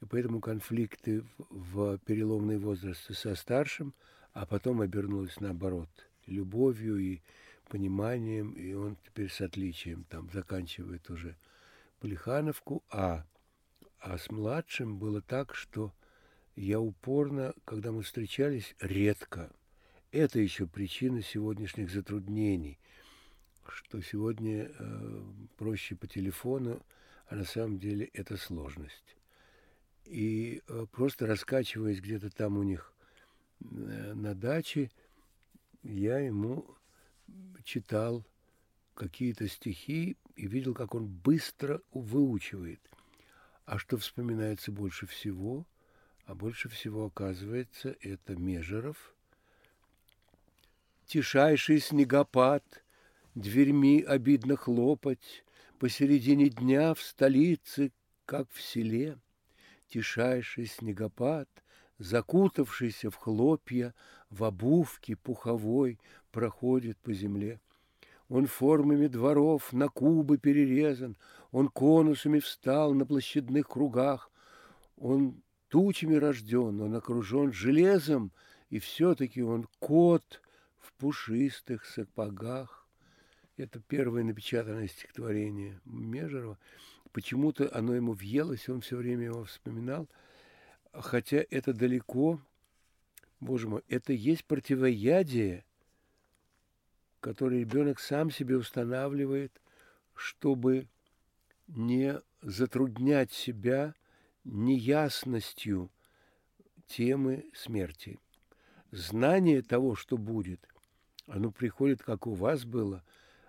И 0.00 0.06
поэтому 0.06 0.40
конфликты 0.40 1.24
в 1.50 1.98
переломный 1.98 2.58
возраст 2.58 3.12
со 3.12 3.34
старшим, 3.34 3.94
а 4.32 4.46
потом 4.46 4.80
обернулись 4.80 5.40
наоборот, 5.40 5.88
любовью 6.26 6.98
и 6.98 7.20
пониманием, 7.68 8.52
и 8.52 8.74
он 8.74 8.96
теперь 9.04 9.30
с 9.30 9.40
отличием 9.40 10.04
там 10.04 10.30
заканчивает 10.32 11.08
уже 11.10 11.36
Плехановку, 12.00 12.84
а, 12.90 13.24
а 13.98 14.18
с 14.18 14.30
младшим 14.30 14.98
было 14.98 15.22
так, 15.22 15.54
что 15.54 15.92
я 16.54 16.80
упорно, 16.80 17.54
когда 17.64 17.92
мы 17.92 18.02
встречались, 18.02 18.74
редко. 18.80 19.52
Это 20.10 20.38
еще 20.38 20.66
причина 20.66 21.22
сегодняшних 21.22 21.90
затруднений, 21.90 22.78
что 23.68 24.00
сегодня 24.00 24.70
э, 24.78 25.22
проще 25.56 25.96
по 25.96 26.06
телефону, 26.06 26.80
а 27.26 27.36
на 27.36 27.44
самом 27.44 27.78
деле 27.78 28.08
это 28.12 28.36
сложность. 28.36 29.16
И 30.04 30.62
э, 30.68 30.86
просто 30.92 31.26
раскачиваясь 31.26 32.00
где-то 32.00 32.30
там 32.30 32.56
у 32.56 32.62
них 32.62 32.92
э, 33.60 34.14
на 34.14 34.34
даче, 34.34 34.90
я 35.82 36.18
ему 36.18 36.66
читал 37.64 38.24
какие-то 38.96 39.46
стихи 39.46 40.16
и 40.34 40.46
видел, 40.46 40.74
как 40.74 40.94
он 40.94 41.06
быстро 41.06 41.80
выучивает. 41.92 42.80
А 43.64 43.78
что 43.78 43.96
вспоминается 43.98 44.72
больше 44.72 45.06
всего? 45.06 45.66
А 46.24 46.34
больше 46.34 46.68
всего, 46.68 47.06
оказывается, 47.06 47.96
это 48.00 48.34
Межеров. 48.34 49.14
Тишайший 51.06 51.78
снегопад, 51.78 52.64
дверьми 53.34 54.02
обидно 54.02 54.56
хлопать, 54.56 55.44
Посередине 55.78 56.48
дня 56.48 56.94
в 56.94 57.02
столице, 57.02 57.92
как 58.24 58.50
в 58.50 58.62
селе, 58.62 59.18
Тишайший 59.88 60.66
снегопад, 60.66 61.48
закутавшийся 61.98 63.10
в 63.10 63.16
хлопья, 63.16 63.94
В 64.30 64.42
обувке 64.42 65.16
пуховой 65.16 66.00
проходит 66.32 66.98
по 66.98 67.12
земле. 67.12 67.60
Он 68.28 68.46
формами 68.46 69.06
дворов 69.06 69.72
на 69.72 69.88
кубы 69.88 70.38
перерезан, 70.38 71.16
Он 71.52 71.68
конусами 71.68 72.40
встал 72.40 72.92
на 72.92 73.06
площадных 73.06 73.68
кругах, 73.68 74.30
Он 74.96 75.42
тучами 75.68 76.16
рожден, 76.16 76.80
он 76.80 76.94
окружен 76.94 77.52
железом, 77.52 78.32
И 78.68 78.80
все-таки 78.80 79.42
он 79.42 79.68
кот 79.78 80.42
в 80.78 80.92
пушистых 80.94 81.84
сапогах. 81.84 82.88
Это 83.56 83.80
первое 83.80 84.24
напечатанное 84.24 84.88
стихотворение 84.88 85.80
Межерова. 85.84 86.58
Почему-то 87.12 87.70
оно 87.72 87.94
ему 87.94 88.12
въелось, 88.12 88.68
он 88.68 88.80
все 88.80 88.96
время 88.96 89.26
его 89.26 89.44
вспоминал. 89.44 90.08
Хотя 90.92 91.44
это 91.50 91.72
далеко, 91.72 92.40
боже 93.38 93.68
мой, 93.68 93.82
это 93.88 94.12
есть 94.12 94.44
противоядие– 94.44 95.64
который 97.26 97.58
ребенок 97.58 97.98
сам 97.98 98.30
себе 98.30 98.56
устанавливает, 98.56 99.60
чтобы 100.14 100.86
не 101.66 102.22
затруднять 102.40 103.32
себя 103.32 103.96
неясностью 104.44 105.90
темы 106.86 107.44
смерти. 107.52 108.20
Знание 108.92 109.62
того, 109.62 109.96
что 109.96 110.16
будет, 110.16 110.60
оно 111.26 111.50
приходит, 111.50 112.00
как 112.00 112.28
у 112.28 112.34
вас 112.34 112.64
было, 112.64 113.02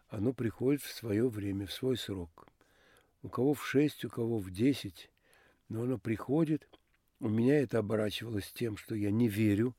оно 0.10 0.34
приходит 0.34 0.82
в 0.82 0.92
свое 0.92 1.30
время, 1.30 1.68
в 1.68 1.72
свой 1.72 1.98
срок. 1.98 2.48
У 3.22 3.30
кого 3.30 3.54
в 3.54 3.64
шесть, 3.64 4.04
у 4.06 4.10
кого 4.10 4.40
в 4.40 4.50
десять, 4.50 5.12
но 5.70 5.84
оно 5.84 6.00
приходит. 6.00 6.68
У 7.20 7.30
меня 7.30 7.62
это 7.62 7.78
оборачивалось 7.78 8.52
тем, 8.54 8.76
что 8.76 8.96
я 8.96 9.12
не 9.12 9.28
верю 9.28 9.76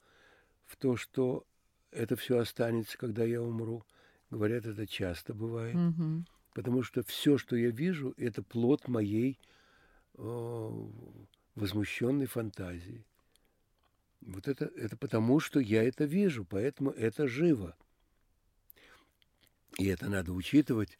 в 0.67 0.77
то, 0.77 0.95
что 0.95 1.45
это 1.91 2.17
все 2.17 2.39
останется, 2.39 2.99
когда 2.99 3.25
я 3.25 3.43
умру. 3.43 3.85
Говорят, 4.31 4.67
это 4.67 4.87
часто 4.87 5.35
бывает. 5.35 5.75
Угу. 5.75 6.25
Потому 6.55 6.83
что 6.83 7.03
все, 7.03 7.39
что 7.39 7.57
я 7.57 7.71
вижу, 7.71 8.15
это 8.17 8.43
плод 8.43 8.89
моей 8.89 9.39
э, 10.15 10.71
возмущенной 11.55 12.27
фантазии. 12.27 13.05
Вот 14.21 14.49
это, 14.49 14.67
это 14.67 14.97
потому, 14.97 15.41
что 15.41 15.61
я 15.61 15.85
это 15.85 16.05
вижу, 16.05 16.45
поэтому 16.45 16.91
это 16.91 17.29
живо. 17.29 17.77
И 19.79 19.87
это 19.87 20.09
надо 20.09 20.33
учитывать, 20.33 20.99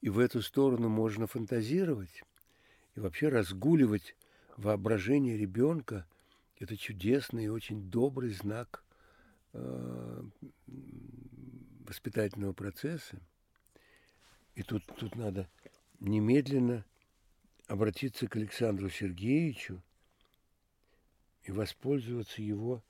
и 0.00 0.10
в 0.10 0.18
эту 0.18 0.42
сторону 0.42 0.88
можно 0.88 1.26
фантазировать, 1.26 2.22
и 2.94 3.00
вообще 3.00 3.28
разгуливать 3.28 4.14
воображение 4.56 5.38
ребенка. 5.38 6.06
Это 6.58 6.76
чудесный 6.76 7.44
и 7.44 7.48
очень 7.48 7.90
добрый 7.90 8.30
знак 8.30 8.84
воспитательного 11.86 12.52
процесса. 12.52 13.18
И 14.54 14.62
тут, 14.62 14.84
тут 14.98 15.16
надо 15.16 15.48
немедленно 16.00 16.84
обратиться 17.66 18.26
к 18.28 18.36
Александру 18.36 18.90
Сергеевичу 18.90 19.82
и 21.44 21.52
воспользоваться 21.52 22.42
его. 22.42 22.82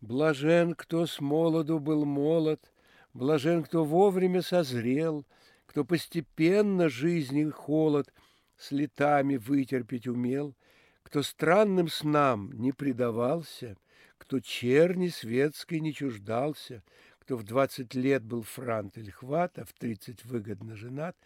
Блажен, 0.00 0.74
кто 0.74 1.06
с 1.06 1.20
молоду 1.20 1.78
был 1.78 2.04
молод, 2.04 2.72
блажен, 3.12 3.62
кто 3.62 3.84
вовремя 3.84 4.42
созрел, 4.42 5.24
кто 5.66 5.84
постепенно 5.84 6.88
жизни 6.88 7.48
холод 7.48 8.12
с 8.56 8.72
летами 8.72 9.36
вытерпеть 9.36 10.08
умел, 10.08 10.56
кто 11.02 11.22
странным 11.22 11.88
снам 11.88 12.52
не 12.52 12.72
предавался— 12.72 13.76
кто 14.22 14.38
черни 14.38 15.08
светской 15.08 15.80
не 15.80 15.92
чуждался, 15.92 16.84
кто 17.18 17.36
в 17.36 17.42
20 17.42 17.92
лет 17.96 18.22
был 18.22 18.42
франт 18.42 18.96
или 18.96 19.10
хват, 19.10 19.58
а 19.58 19.64
в 19.64 19.72
30 19.72 20.24
выгодно 20.24 20.76
женат 20.76 21.16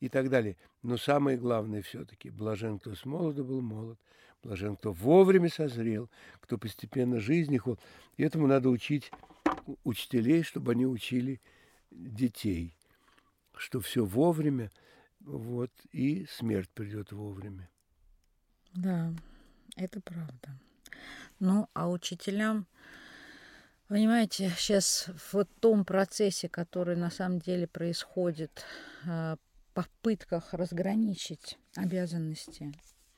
и 0.00 0.08
так 0.08 0.30
далее. 0.30 0.56
Но 0.82 0.96
самое 0.96 1.36
главное 1.36 1.82
все-таки, 1.82 2.30
блажен, 2.30 2.78
кто 2.78 2.94
с 2.94 3.04
молоду 3.04 3.44
был 3.44 3.60
молод, 3.60 3.98
блажен, 4.42 4.74
кто 4.76 4.92
вовремя 4.92 5.50
созрел, 5.50 6.08
кто 6.40 6.56
постепенно 6.56 7.20
жизни 7.20 7.58
ход. 7.58 7.78
И 8.16 8.22
этому 8.22 8.46
надо 8.46 8.70
учить 8.70 9.10
учителей, 9.84 10.42
чтобы 10.42 10.72
они 10.72 10.86
учили 10.86 11.42
детей, 11.90 12.74
что 13.54 13.80
все 13.80 14.02
вовремя, 14.06 14.72
вот, 15.20 15.72
и 15.92 16.24
смерть 16.30 16.70
придет 16.70 17.12
вовремя. 17.12 17.68
Да, 18.72 19.12
это 19.76 20.00
правда. 20.00 20.58
Ну, 21.38 21.68
а 21.74 21.88
учителям, 21.88 22.66
понимаете, 23.88 24.50
сейчас 24.56 25.08
в 25.30 25.44
том 25.60 25.84
процессе, 25.84 26.48
который 26.48 26.96
на 26.96 27.10
самом 27.10 27.40
деле 27.40 27.66
происходит, 27.66 28.64
э, 29.04 29.36
попытках 29.74 30.54
разграничить 30.54 31.58
обязанности 31.74 32.72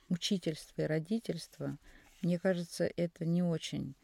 учительства 0.08 0.82
и 0.82 0.86
родительства, 0.86 1.78
мне 2.22 2.38
кажется, 2.38 2.90
это 2.96 3.24
не 3.24 3.42
очень 3.42 3.94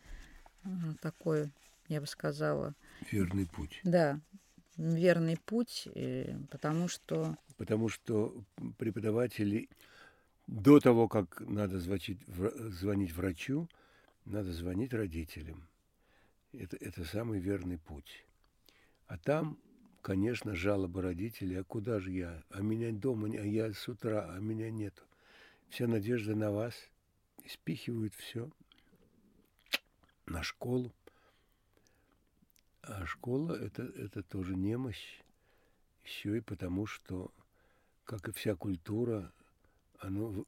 э, 0.63 0.69
такой, 1.03 1.51
я 1.89 2.01
бы 2.01 2.07
сказала... 2.07 2.75
Верный 3.11 3.47
путь. 3.47 3.81
Да, 3.83 4.21
верный 4.77 5.37
путь, 5.37 5.89
потому 6.51 6.89
что... 6.89 7.37
Потому 7.57 7.89
что 7.89 8.45
преподаватели 8.79 9.69
до 10.47 10.81
того, 10.81 11.09
как 11.09 11.41
надо 11.41 11.79
звонить, 11.79 12.21
звонить 12.27 13.13
врачу, 13.13 13.69
надо 14.25 14.53
звонить 14.53 14.93
родителям. 14.93 15.67
Это, 16.53 16.77
это 16.77 17.05
самый 17.05 17.41
верный 17.41 17.79
путь. 17.79 18.25
А 19.07 19.19
там, 19.19 19.59
конечно, 20.03 20.55
жалобы 20.55 21.03
родителей, 21.03 21.57
а 21.57 21.65
куда 21.65 21.99
же 21.99 22.11
я? 22.13 22.43
А 22.51 22.61
меня 22.61 22.93
дома, 22.93 23.29
а 23.29 23.45
я 23.45 23.73
с 23.73 23.89
утра, 23.89 24.31
а 24.35 24.39
меня 24.39 24.71
нету. 24.71 25.03
Вся 25.69 25.87
надежда 25.87 26.35
на 26.35 26.51
вас. 26.51 26.75
И 27.43 27.49
спихивают 27.49 28.15
все 28.15 28.51
на 30.27 30.43
школу. 30.43 30.95
А 32.83 33.05
школа 33.07 33.55
это, 33.55 33.83
это 33.83 34.23
тоже 34.23 34.55
немощь. 34.55 35.21
Еще 36.05 36.39
и 36.39 36.41
потому, 36.41 36.87
что, 36.87 37.31
как 38.05 38.29
и 38.29 38.33
вся 38.33 38.55
культура, 38.55 39.33
оно 40.05 40.45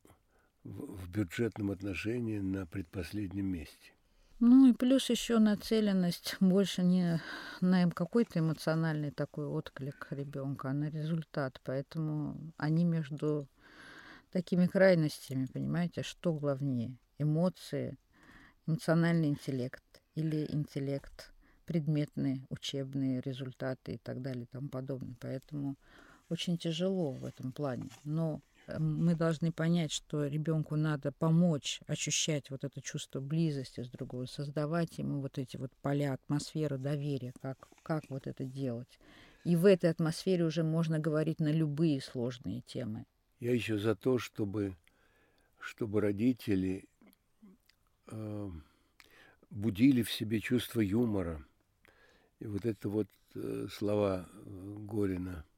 в, 0.64 1.08
бюджетном 1.10 1.70
отношении 1.70 2.38
на 2.38 2.66
предпоследнем 2.66 3.46
месте. 3.46 3.92
Ну 4.38 4.68
и 4.68 4.74
плюс 4.74 5.08
еще 5.08 5.38
нацеленность 5.38 6.36
больше 6.40 6.82
не 6.82 7.22
на 7.60 7.90
какой-то 7.90 8.40
эмоциональный 8.40 9.10
такой 9.10 9.46
отклик 9.46 10.08
ребенка, 10.10 10.70
а 10.70 10.74
на 10.74 10.90
результат. 10.90 11.60
Поэтому 11.64 12.52
они 12.58 12.84
между 12.84 13.48
такими 14.32 14.66
крайностями, 14.66 15.46
понимаете, 15.46 16.02
что 16.02 16.34
главнее? 16.34 16.98
Эмоции, 17.18 17.96
эмоциональный 18.66 19.28
интеллект 19.28 19.82
или 20.14 20.46
интеллект, 20.50 21.32
предметные 21.64 22.44
учебные 22.50 23.22
результаты 23.22 23.94
и 23.94 23.98
так 23.98 24.20
далее 24.20 24.44
и 24.44 24.48
тому 24.52 24.68
подобное. 24.68 25.16
Поэтому 25.20 25.76
очень 26.28 26.58
тяжело 26.58 27.12
в 27.12 27.24
этом 27.24 27.52
плане. 27.52 27.88
Но 28.04 28.42
мы 28.78 29.14
должны 29.14 29.52
понять, 29.52 29.92
что 29.92 30.26
ребенку 30.26 30.76
надо 30.76 31.12
помочь 31.12 31.80
ощущать 31.86 32.50
вот 32.50 32.64
это 32.64 32.80
чувство 32.80 33.20
близости 33.20 33.82
с 33.82 33.88
другой, 33.88 34.26
создавать 34.26 34.98
ему 34.98 35.20
вот 35.20 35.38
эти 35.38 35.56
вот 35.56 35.70
поля, 35.82 36.14
атмосферу 36.14 36.78
доверия, 36.78 37.32
как, 37.40 37.68
как 37.82 38.04
вот 38.08 38.26
это 38.26 38.44
делать. 38.44 38.98
И 39.44 39.54
в 39.54 39.64
этой 39.64 39.90
атмосфере 39.90 40.44
уже 40.44 40.64
можно 40.64 40.98
говорить 40.98 41.38
на 41.38 41.52
любые 41.52 42.00
сложные 42.00 42.62
темы. 42.62 43.04
Я 43.38 43.52
еще 43.54 43.78
за 43.78 43.94
то, 43.94 44.18
чтобы, 44.18 44.76
чтобы 45.60 46.00
родители 46.00 46.84
э, 48.08 48.50
будили 49.50 50.02
в 50.02 50.10
себе 50.10 50.40
чувство 50.40 50.80
юмора. 50.80 51.44
И 52.40 52.46
вот 52.46 52.66
это 52.66 52.88
вот 52.88 53.08
э, 53.34 53.68
слова 53.70 54.28
э, 54.28 54.76
Горина– 54.78 55.44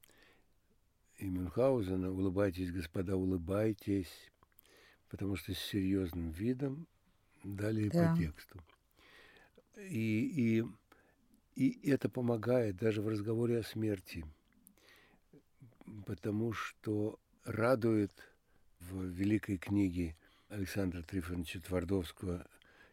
и 1.19 1.27
Мюнхгаузена 1.27 2.11
«Улыбайтесь, 2.11 2.71
господа, 2.71 3.17
улыбайтесь», 3.17 4.31
потому 5.11 5.37
что 5.37 5.53
с 5.53 5.59
серьезным 5.59 6.31
видом 6.31 6.87
далее 7.43 7.91
да. 7.91 8.13
по 8.13 8.19
тексту. 8.19 8.61
И, 9.77 10.61
и, 10.61 10.65
И 11.55 11.91
это 11.91 12.09
помогает 12.09 12.77
даже 12.77 13.03
в 13.03 13.09
разговоре 13.09 13.59
о 13.59 13.63
смерти, 13.63 14.25
потому 16.07 16.53
что 16.53 17.19
радует 17.45 18.13
в 18.81 19.05
великой 19.05 19.59
книге 19.59 20.17
Александра 20.49 21.03
Трифоновича 21.03 21.61
Твардовского 21.61 22.47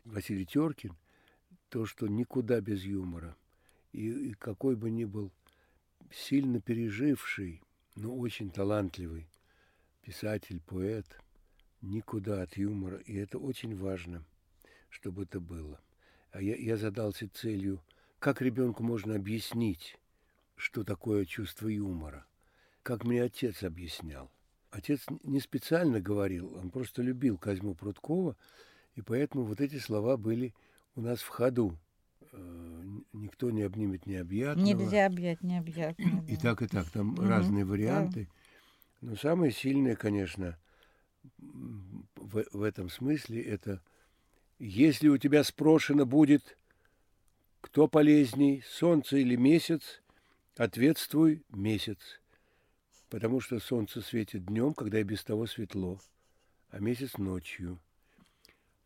Василий 0.03 0.45
Теркин 0.45 0.95
то, 1.69 1.85
что 1.85 2.07
никуда 2.07 2.61
без 2.61 2.83
юмора. 2.83 3.35
И, 3.91 4.29
и 4.29 4.33
какой 4.33 4.75
бы 4.75 4.89
ни 4.89 5.05
был 5.05 5.31
сильно 6.11 6.59
переживший, 6.59 7.61
но 7.95 8.15
очень 8.15 8.51
талантливый 8.51 9.27
писатель, 10.01 10.62
поэт, 10.65 11.05
никуда 11.81 12.41
от 12.41 12.58
юмора. 12.58 12.97
И 12.97 13.15
это 13.15 13.39
очень 13.39 13.75
важно, 13.75 14.23
чтобы 14.89 15.23
это 15.23 15.39
было. 15.39 15.79
А 16.31 16.41
я, 16.41 16.55
я 16.55 16.77
задался 16.77 17.29
целью, 17.29 17.81
как 18.19 18.41
ребенку 18.41 18.84
можно 18.84 19.15
объяснить, 19.15 19.97
что 20.55 20.84
такое 20.84 21.25
чувство 21.25 21.67
юмора. 21.67 22.25
Как 22.84 23.03
мне 23.03 23.23
отец 23.23 23.63
объяснял. 23.63 24.29
Отец 24.69 25.05
не 25.23 25.39
специально 25.39 26.01
говорил, 26.01 26.53
он 26.55 26.69
просто 26.69 27.01
любил 27.01 27.38
Козьму 27.38 27.75
Прудкова, 27.75 28.36
и 28.95 29.01
поэтому 29.01 29.45
вот 29.45 29.62
эти 29.62 29.77
слова 29.77 30.17
были 30.17 30.53
у 30.95 31.01
нас 31.01 31.21
в 31.21 31.29
ходу. 31.29 31.77
Никто 33.13 33.52
не 33.52 33.63
обнимет 33.63 34.06
необъятного. 34.06 34.65
Нельзя 34.65 35.06
объять 35.06 35.41
необъятного. 35.41 36.26
И 36.28 36.36
так, 36.36 36.62
и 36.62 36.68
так. 36.68 36.89
Там 36.89 37.13
угу, 37.13 37.22
разные 37.22 37.65
варианты. 37.65 38.28
Да. 39.02 39.10
Но 39.10 39.15
самое 39.15 39.52
сильное, 39.52 39.96
конечно, 39.96 40.58
в, 41.38 42.44
в 42.52 42.62
этом 42.62 42.89
смысле 42.89 43.41
это 43.41 43.82
если 44.58 45.08
у 45.10 45.18
тебя 45.18 45.44
спрошено 45.44 46.06
будет, 46.06 46.58
кто 47.62 47.88
полезней, 47.88 48.63
солнце 48.68 49.18
или 49.18 49.36
месяц, 49.36 50.02
ответствуй 50.56 51.44
месяц 51.50 52.20
потому 53.15 53.39
что 53.39 53.60
солнце 53.60 54.02
светит 54.02 54.46
днем, 54.46 54.74
когда 54.74 55.00
и 55.00 55.04
без 55.04 55.24
того 55.24 55.48
светло, 55.48 56.02
а 56.70 56.80
месяц 56.80 57.18
ночью. 57.18 57.80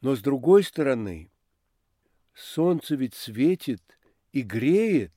Но 0.01 0.15
с 0.15 0.21
другой 0.21 0.63
стороны, 0.63 1.31
солнце 2.33 2.95
ведь 2.95 3.15
светит 3.15 3.81
и 4.31 4.41
греет, 4.41 5.13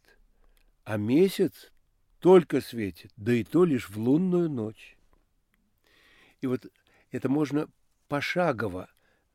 а 0.84 0.96
месяц 0.96 1.72
только 2.18 2.60
светит, 2.60 3.12
да 3.16 3.32
и 3.32 3.44
то 3.44 3.64
лишь 3.64 3.88
в 3.88 3.98
лунную 3.98 4.48
ночь. 4.48 4.96
И 6.40 6.46
вот 6.46 6.66
это 7.10 7.28
можно 7.28 7.68
пошагово 8.08 8.88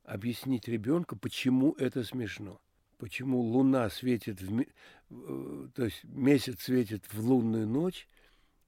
объяснить 0.03 0.67
ребенку, 0.67 1.15
почему 1.15 1.73
это 1.73 2.03
смешно. 2.03 2.61
Почему 2.97 3.39
луна 3.41 3.89
светит, 3.89 4.41
в, 4.41 4.61
э, 4.61 5.67
то 5.75 5.85
есть 5.85 6.03
месяц 6.03 6.61
светит 6.61 7.03
в 7.11 7.19
лунную 7.19 7.67
ночь, 7.67 8.07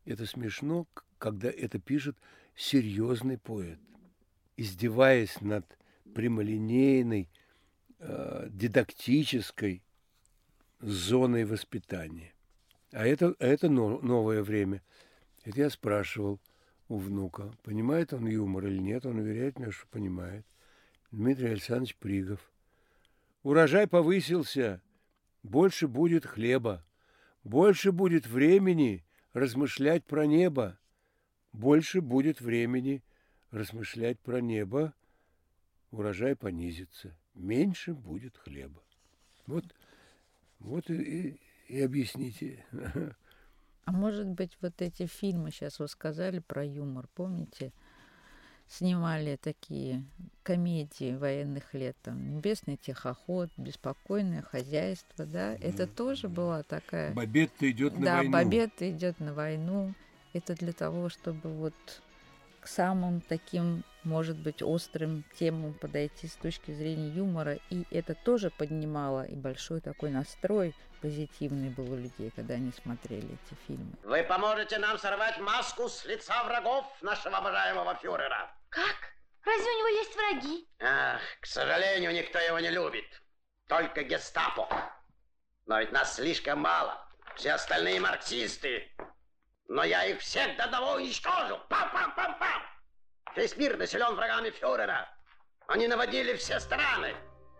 это 0.05 0.25
смешно, 0.25 0.87
когда 1.17 1.49
это 1.49 1.79
пишет 1.79 2.17
серьезный 2.55 3.37
поэт, 3.37 3.79
издеваясь 4.57 5.41
над 5.41 5.65
прямолинейной, 6.13 7.29
э, 7.99 8.47
дидактической 8.51 9.81
зоной 10.79 11.45
воспитания. 11.45 12.33
А 12.91 13.05
это, 13.05 13.35
это 13.39 13.69
новое 13.69 14.43
время. 14.43 14.81
Это 15.43 15.61
я 15.61 15.69
спрашивал 15.69 16.39
у 16.87 16.97
внука, 16.97 17.53
понимает 17.63 18.13
он 18.13 18.27
юмор 18.27 18.67
или 18.67 18.79
нет. 18.79 19.05
Он 19.05 19.19
уверяет 19.19 19.59
меня, 19.59 19.71
что 19.71 19.87
понимает. 19.87 20.45
Дмитрий 21.11 21.49
Александрович 21.49 21.95
Пригов. 21.95 22.39
Урожай 23.43 23.87
повысился, 23.87 24.81
больше 25.43 25.87
будет 25.87 26.25
хлеба, 26.25 26.85
больше 27.43 27.91
будет 27.91 28.27
времени 28.27 29.05
размышлять 29.33 30.03
про 30.05 30.25
небо. 30.25 30.77
Больше 31.51 32.01
будет 32.01 32.41
времени 32.41 33.03
размышлять 33.51 34.19
про 34.19 34.39
небо, 34.39 34.93
урожай 35.91 36.35
понизится, 36.35 37.17
меньше 37.33 37.93
будет 37.93 38.37
хлеба. 38.37 38.83
Вот, 39.47 39.65
вот 40.59 40.89
и, 40.89 40.93
и, 40.93 41.39
и 41.67 41.81
объясните. 41.81 42.65
А 43.85 43.91
может 43.91 44.27
быть, 44.27 44.55
вот 44.61 44.83
эти 44.83 45.07
фильмы, 45.07 45.49
сейчас 45.49 45.79
вы 45.79 45.87
сказали 45.87 46.37
про 46.37 46.63
юмор, 46.63 47.07
помните? 47.15 47.73
Снимали 48.67 49.35
такие 49.35 50.05
комедии 50.43 51.15
военных 51.15 51.73
лет, 51.73 51.97
там 52.03 52.35
«Небесный 52.35 52.77
тихоход», 52.77 53.49
«Беспокойное 53.57 54.43
хозяйство», 54.43 55.25
да? 55.25 55.55
Это 55.55 55.87
тоже 55.87 56.29
была 56.29 56.61
такая... 56.61 57.15
Бабетта 57.15 57.71
идет 57.71 57.97
на 57.97 58.05
да, 58.05 58.17
войну. 58.17 58.31
Да, 58.31 58.37
Бабетта 58.37 58.91
идет 58.91 59.19
на 59.19 59.33
войну. 59.33 59.95
Это 60.33 60.53
для 60.53 60.73
того, 60.73 61.09
чтобы 61.09 61.49
вот 61.49 61.73
к 62.59 62.67
самым 62.67 63.21
таким, 63.21 63.83
может 64.03 64.37
быть, 64.37 64.61
острым 64.61 65.23
темам 65.37 65.73
подойти 65.73 66.27
с 66.27 66.35
точки 66.35 66.71
зрения 66.71 67.09
юмора. 67.09 67.57
И 67.69 67.85
это 67.91 68.15
тоже 68.15 68.49
поднимало 68.49 69.25
и 69.25 69.35
большой 69.35 69.81
такой 69.81 70.09
настрой 70.09 70.75
позитивный 71.01 71.69
был 71.69 71.91
у 71.91 71.95
людей, 71.95 72.31
когда 72.35 72.55
они 72.55 72.71
смотрели 72.71 73.37
эти 73.45 73.57
фильмы. 73.67 73.93
Вы 74.03 74.23
поможете 74.23 74.77
нам 74.79 74.97
сорвать 74.97 75.39
маску 75.39 75.87
с 75.87 76.05
лица 76.05 76.43
врагов 76.43 76.85
нашего 77.01 77.37
обожаемого 77.37 77.95
фюрера. 77.95 78.53
Как? 78.69 78.95
Разве 79.45 79.71
у 79.71 79.77
него 79.79 79.87
есть 79.87 80.15
враги? 80.15 80.67
Ах, 80.79 81.21
к 81.39 81.45
сожалению, 81.45 82.11
никто 82.13 82.39
его 82.39 82.59
не 82.59 82.69
любит. 82.69 83.05
Только 83.67 84.03
гестапо. 84.03 84.67
Но 85.65 85.79
ведь 85.79 85.91
нас 85.91 86.15
слишком 86.15 86.59
мало. 86.59 87.07
Все 87.35 87.53
остальные 87.53 87.99
марксисты. 87.99 88.91
Но 89.67 89.83
я 89.83 90.05
их 90.05 90.19
всех 90.19 90.57
до 90.57 90.65
одного 90.65 90.95
уничтожу. 90.95 91.59
Пам-пам-пам-пам. 91.69 92.61
Весь 93.35 93.55
мир 93.57 93.77
населен 93.77 94.15
врагами 94.15 94.49
фюрера. 94.49 95.07
Они 95.67 95.87
наводили 95.87 96.35
все 96.35 96.59
страны. 96.59 97.15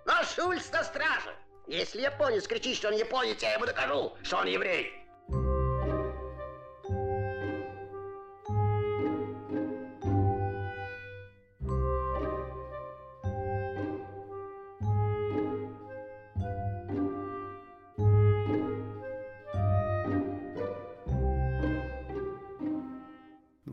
Но 0.05 0.23
Шульц 0.23 0.71
на 0.71 0.83
страже. 0.83 1.35
Если 1.67 2.01
японец 2.01 2.47
кричит, 2.47 2.77
что 2.77 2.87
он 2.87 2.95
японец, 2.95 3.41
я 3.43 3.53
ему 3.53 3.65
докажу, 3.65 4.17
что 4.23 4.37
он 4.37 4.47
еврей. 4.47 4.95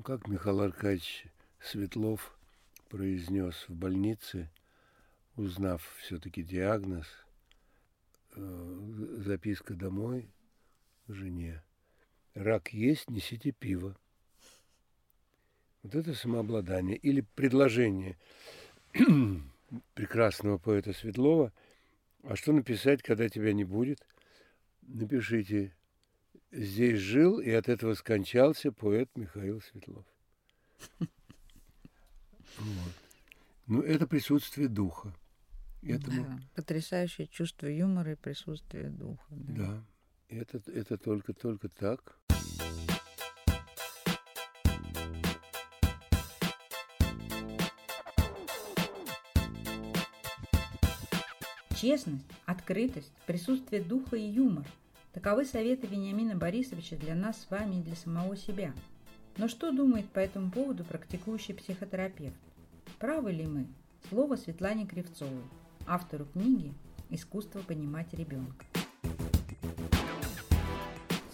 как 0.07 0.29
Михаил 0.29 0.61
Аркадьевич 0.61 1.27
Светлов 1.67 2.39
произнес 2.89 3.69
в 3.69 3.75
больнице, 3.75 4.49
узнав 5.35 5.97
все-таки 5.99 6.45
диагноз, 6.45 7.07
э, 8.37 9.21
записка 9.25 9.75
домой 9.75 10.31
жене. 11.09 11.65
Рак 12.35 12.73
есть, 12.73 13.11
несите 13.11 13.51
пиво. 13.51 13.97
Вот 15.83 15.97
это 15.97 16.15
самообладание. 16.15 16.97
Или 16.97 17.23
предложение 17.35 18.17
прекрасного 19.95 20.59
поэта 20.59 20.93
Светлова. 20.93 21.53
А 22.23 22.37
что 22.37 22.53
написать, 22.53 23.03
когда 23.03 23.29
тебя 23.29 23.53
не 23.53 23.65
будет? 23.65 24.07
Напишите 24.83 25.75
здесь 26.53 27.01
жил 27.01 27.41
и 27.41 27.51
от 27.51 27.69
этого 27.69 27.95
скончался 27.95 28.71
поэт 28.71 29.11
Михаил 29.17 29.61
Светлов. 29.61 30.07
Вот. 32.59 32.93
Ну, 33.67 33.83
это 33.83 34.07
присутствие 34.07 34.69
духа. 34.69 35.15
Этому... 35.83 36.25
Да, 36.25 36.39
потрясающее 36.55 37.27
чувство 37.27 37.67
юмора 37.67 38.13
и 38.13 38.17
присутствие 38.17 38.91
духа. 38.91 39.25
Да, 39.31 39.67
да. 39.67 39.85
Это, 40.29 40.63
это 40.71 40.99
только, 40.99 41.33
только 41.33 41.69
так. 41.69 42.19
Честность, 51.77 52.25
открытость, 52.47 53.13
присутствие 53.27 53.83
духа 53.83 54.17
и 54.17 54.23
юмор– 54.23 54.67
Таковы 55.17 55.47
советы 55.47 55.87
Вениамина 55.87 56.37
Борисовича 56.37 56.95
для 56.95 57.15
нас 57.15 57.41
с 57.41 57.51
вами 57.51 57.77
и 57.77 57.83
для 57.83 57.97
самого 57.97 58.37
себя. 58.37 58.75
Но 59.39 59.49
что 59.49 59.73
думает 59.73 60.07
по 60.11 60.19
этому 60.19 60.51
поводу 60.51 60.85
практикующий 60.85 61.55
психотерапевт? 61.55 62.37
Правы 62.99 63.31
ли 63.31 63.47
мы? 63.47 63.67
Слово 64.09 64.37
Светлане 64.37 64.87
Кривцовой, 64.87 65.45
автору 65.87 66.25
книги 66.25 66.73
«Искусство 67.11 67.61
понимать 67.61 68.07
ребенка». 68.15 68.65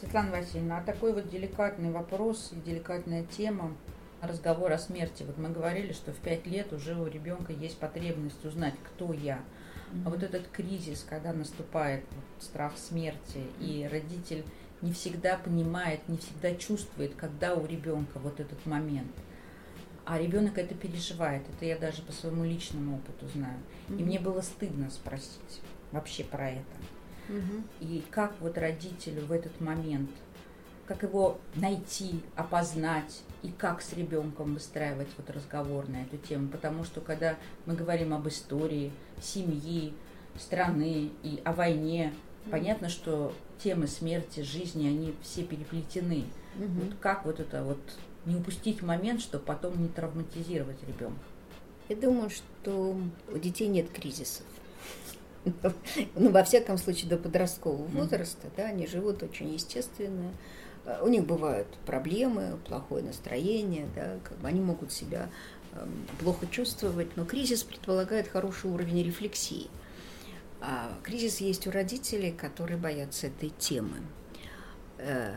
Светлана 0.01 0.33
Васильевна, 0.33 0.79
а 0.79 0.83
такой 0.83 1.13
вот 1.13 1.31
деликатный 1.31 1.93
вопрос 1.93 2.53
и 2.53 2.57
деликатная 2.69 3.25
тема 3.27 3.77
разговор 4.21 4.73
о 4.73 4.79
смерти. 4.79 5.23
Вот 5.23 5.39
мы 5.39 5.51
говорили, 5.51 5.93
что 5.93 6.11
в 6.11 6.17
пять 6.17 6.49
лет 6.49 6.73
уже 6.73 6.97
у 6.97 7.07
ребенка 7.07 7.53
есть 7.53 7.79
потребность 7.79 8.45
узнать, 8.45 8.75
кто 8.83 9.13
я. 9.13 9.39
А 10.05 10.11
вот 10.11 10.25
этот 10.25 10.49
кризис, 10.49 11.07
когда 11.09 11.33
наступает 11.33 12.05
вот, 12.11 12.43
страх 12.43 12.77
смерти, 12.77 13.39
и 13.61 13.89
родитель 13.89 14.45
не 14.81 14.93
всегда 14.93 15.37
понимает, 15.37 16.09
не 16.09 16.19
всегда 16.19 16.57
чувствует, 16.57 17.15
когда 17.15 17.55
у 17.55 17.65
ребенка 17.65 18.19
вот 18.19 18.41
этот 18.41 18.67
момент. 18.67 19.13
А 20.13 20.19
ребенок 20.19 20.59
это 20.59 20.75
переживает. 20.75 21.43
Это 21.57 21.65
я 21.65 21.79
даже 21.79 22.03
по 22.03 22.13
своему 22.13 22.45
личному 22.45 22.97
опыту 22.97 23.27
знаю. 23.33 23.57
Mm-hmm. 23.89 23.99
И 23.99 24.05
мне 24.05 24.21
было 24.21 24.43
стыдно 24.43 24.91
спросить 24.91 25.63
вообще 25.91 26.23
про 26.23 26.51
это. 26.51 26.77
Mm-hmm. 27.31 27.63
И 27.81 28.05
как 28.11 28.35
вот 28.41 28.59
родителю 28.59 29.25
в 29.25 29.33
этот 29.33 29.59
момент, 29.63 30.11
как 30.85 31.03
его 31.03 31.39
найти, 31.55 32.21
опознать, 32.37 33.23
и 33.43 33.49
как 33.53 33.81
с 33.81 33.95
ребенком 33.95 34.53
выстраивать 34.53 35.09
вот 35.17 35.31
разговор 35.31 35.89
на 35.89 36.03
эту 36.03 36.19
тему. 36.19 36.49
Потому 36.49 36.85
что 36.85 37.01
когда 37.01 37.39
мы 37.65 37.75
говорим 37.75 38.13
об 38.13 38.29
истории, 38.29 38.93
семьи, 39.19 39.95
страны 40.39 41.11
и 41.23 41.41
о 41.43 41.55
войне, 41.55 42.13
mm-hmm. 42.13 42.51
понятно, 42.51 42.91
что 42.91 43.33
темы 43.65 43.87
смерти, 43.87 44.41
жизни, 44.41 44.89
они 44.89 45.15
все 45.23 45.43
переплетены. 45.43 46.25
Угу. 46.57 46.85
Вот 46.85 46.95
как 47.01 47.25
вот 47.25 47.41
это 47.41 47.63
вот 47.63 47.79
не 48.27 48.37
упустить 48.37 48.83
момент, 48.83 49.21
чтобы 49.21 49.45
потом 49.45 49.81
не 49.81 49.89
травматизировать 49.89 50.83
ребенка? 50.87 51.23
Я 51.89 51.97
думаю, 51.97 52.31
что 52.31 52.97
у 53.33 53.39
детей 53.39 53.69
нет 53.69 53.91
кризисов. 53.91 54.47
Ну, 56.15 56.31
во 56.31 56.45
всяком 56.45 56.79
случае, 56.79 57.11
до 57.11 57.17
подросткового 57.17 57.85
возраста, 57.87 58.49
да, 58.57 58.67
они 58.67 58.87
живут 58.87 59.23
очень 59.23 59.53
естественно. 59.53 60.31
У 61.01 61.09
них 61.09 61.25
бывают 61.25 61.69
проблемы, 61.87 62.59
плохое 62.67 63.05
настроение, 63.05 63.89
да, 63.95 64.19
как 64.25 64.39
бы 64.39 64.49
они 64.49 64.61
могут 64.61 64.93
себя 64.93 65.29
эм, 65.73 66.07
плохо 66.21 66.47
чувствовать, 66.47 67.17
но 67.17 67.25
кризис 67.25 67.63
предполагает 67.63 68.29
хороший 68.29 68.71
уровень 68.71 69.03
рефлексии. 69.03 69.69
А 70.61 70.97
кризис 71.03 71.41
есть 71.41 71.67
у 71.67 71.71
родителей, 71.71 72.33
которые 72.33 72.79
боятся 72.79 73.29
этой 73.29 73.51
темы. 73.51 73.99
Э, 75.05 75.35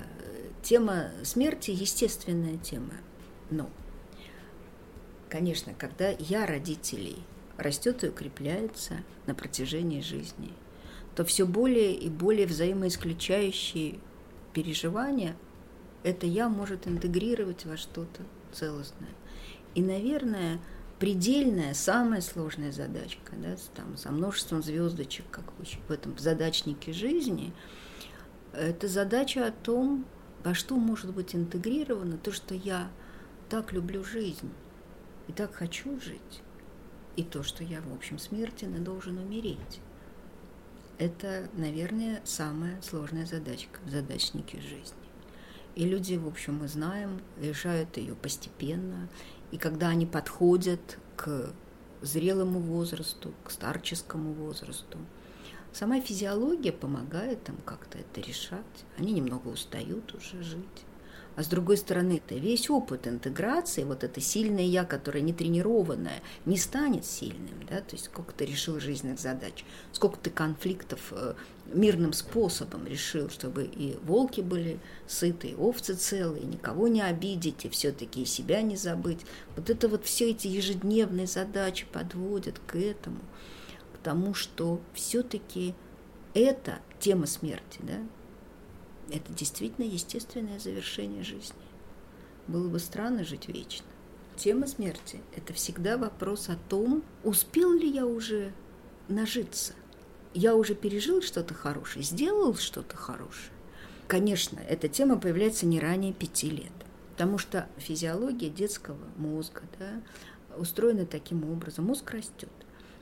тема 0.61 1.09
смерти– 1.23 1.71
естественная 1.71 2.57
тема. 2.57 2.93
Но, 3.49 3.67
конечно, 5.27 5.73
когда 5.73 6.09
я 6.19 6.45
родителей 6.45 7.17
растет 7.57 8.03
и 8.03 8.09
укрепляется 8.09 8.97
на 9.25 9.33
протяжении 9.33 10.01
жизни, 10.01 10.53
то 11.15 11.25
все 11.25 11.47
более 11.47 11.95
и 11.95 12.09
более 12.09 12.45
взаимоисключающие 12.45 13.99
переживания 14.53 15.35
это 16.03 16.27
я 16.27 16.47
может 16.47 16.87
интегрировать 16.87 17.65
во 17.65 17.75
что-то 17.75 18.21
целостное. 18.51 19.09
И, 19.73 19.81
наверное, 19.81 20.59
предельная, 20.99 21.73
самая 21.73 22.21
сложная 22.21 22.71
задачка, 22.71 23.33
да, 23.35 23.55
там, 23.73 23.97
со 23.97 24.11
множеством 24.11 24.61
звездочек, 24.61 25.25
как 25.31 25.45
в 25.57 25.91
этом 25.91 26.15
задачнике 26.19 26.93
жизни, 26.93 27.51
это 28.57 28.87
задача 28.87 29.47
о 29.47 29.51
том, 29.51 30.05
во 30.43 30.53
что 30.53 30.75
может 30.75 31.13
быть 31.13 31.35
интегрировано 31.35 32.17
то, 32.17 32.31
что 32.31 32.53
я 32.53 32.89
так 33.49 33.73
люблю 33.73 34.03
жизнь 34.03 34.51
и 35.27 35.31
так 35.31 35.53
хочу 35.53 35.99
жить, 35.99 36.41
и 37.15 37.23
то, 37.23 37.43
что 37.43 37.63
я, 37.63 37.81
в 37.81 37.93
общем, 37.93 38.19
смертен 38.19 38.75
и 38.75 38.79
должен 38.79 39.17
умереть. 39.17 39.79
Это, 40.97 41.49
наверное, 41.53 42.21
самая 42.23 42.81
сложная 42.81 43.25
задачка 43.25 43.79
в 43.85 43.89
задачнике 43.89 44.61
жизни. 44.61 44.97
И 45.75 45.85
люди, 45.85 46.15
в 46.15 46.27
общем, 46.27 46.59
мы 46.59 46.67
знаем, 46.69 47.21
решают 47.41 47.97
ее 47.97 48.15
постепенно, 48.15 49.09
и 49.51 49.57
когда 49.57 49.89
они 49.89 50.05
подходят 50.05 50.97
к 51.17 51.53
зрелому 52.01 52.59
возрасту, 52.59 53.33
к 53.43 53.51
старческому 53.51 54.33
возрасту, 54.33 54.97
сама 55.75 55.99
физиология 55.99 56.71
помогает 56.71 57.49
им 57.49 57.57
как-то 57.65 57.97
это 57.97 58.21
решать. 58.21 58.63
Они 58.97 59.11
немного 59.11 59.49
устают 59.49 60.13
уже 60.15 60.41
жить. 60.41 60.85
А 61.35 61.43
с 61.43 61.47
другой 61.47 61.75
стороны, 61.75 62.21
это 62.25 62.35
весь 62.35 62.69
опыт 62.69 63.07
интеграции, 63.07 63.83
вот 63.83 64.05
это 64.05 64.21
сильное 64.21 64.63
я, 64.63 64.85
которое 64.85 65.19
не 65.19 65.33
тренированное, 65.33 66.21
не 66.45 66.55
станет 66.57 67.05
сильным. 67.05 67.59
Да? 67.69 67.81
То 67.81 67.95
есть 67.95 68.05
сколько 68.05 68.33
ты 68.33 68.45
решил 68.45 68.79
жизненных 68.79 69.19
задач, 69.19 69.65
сколько 69.91 70.17
ты 70.17 70.29
конфликтов 70.29 71.11
э, 71.11 71.33
мирным 71.73 72.13
способом 72.13 72.87
решил, 72.87 73.29
чтобы 73.29 73.65
и 73.65 73.97
волки 74.03 74.39
были 74.39 74.79
сыты, 75.07 75.49
и 75.49 75.55
овцы 75.55 75.95
целые, 75.95 76.45
никого 76.45 76.87
не 76.87 77.01
обидеть, 77.01 77.65
и 77.65 77.69
все-таки 77.69 78.23
себя 78.23 78.61
не 78.61 78.77
забыть. 78.77 79.19
Вот 79.57 79.69
это 79.69 79.89
вот 79.89 80.05
все 80.05 80.31
эти 80.31 80.47
ежедневные 80.47 81.27
задачи 81.27 81.85
подводят 81.91 82.61
к 82.65 82.77
этому, 82.77 83.19
потому 84.05 84.35
что 84.35 84.79
все-таки 84.93 85.73
это 86.35 86.77
тема 86.99 87.25
смерти, 87.25 87.79
да, 87.79 87.97
это 89.09 89.33
действительно 89.33 89.83
естественное 89.83 90.59
завершение 90.59 91.23
жизни. 91.23 91.55
Было 92.47 92.69
бы 92.69 92.77
странно 92.77 93.23
жить 93.23 93.47
вечно. 93.47 93.87
Тема 94.35 94.67
смерти– 94.67 95.21
это 95.35 95.53
всегда 95.53 95.97
вопрос 95.97 96.49
о 96.49 96.57
том, 96.69 97.03
успел 97.23 97.73
ли 97.73 97.89
я 97.89 98.05
уже 98.05 98.53
нажиться. 99.07 99.73
Я 100.35 100.53
уже 100.55 100.75
пережил 100.75 101.23
что-то 101.23 101.55
хорошее, 101.55 102.05
сделал 102.05 102.53
что-то 102.53 102.95
хорошее. 102.95 103.53
Конечно, 104.07 104.59
эта 104.59 104.87
тема 104.87 105.17
появляется 105.17 105.65
не 105.65 105.79
ранее 105.79 106.13
пяти 106.13 106.51
лет, 106.51 106.73
потому 107.13 107.39
что 107.39 107.67
физиология 107.77 108.51
детского 108.51 108.99
мозга 109.17 109.63
да, 109.79 110.03
устроена 110.59 111.07
таким 111.07 111.49
образом. 111.49 111.85
Мозг 111.85 112.11
растет. 112.11 112.51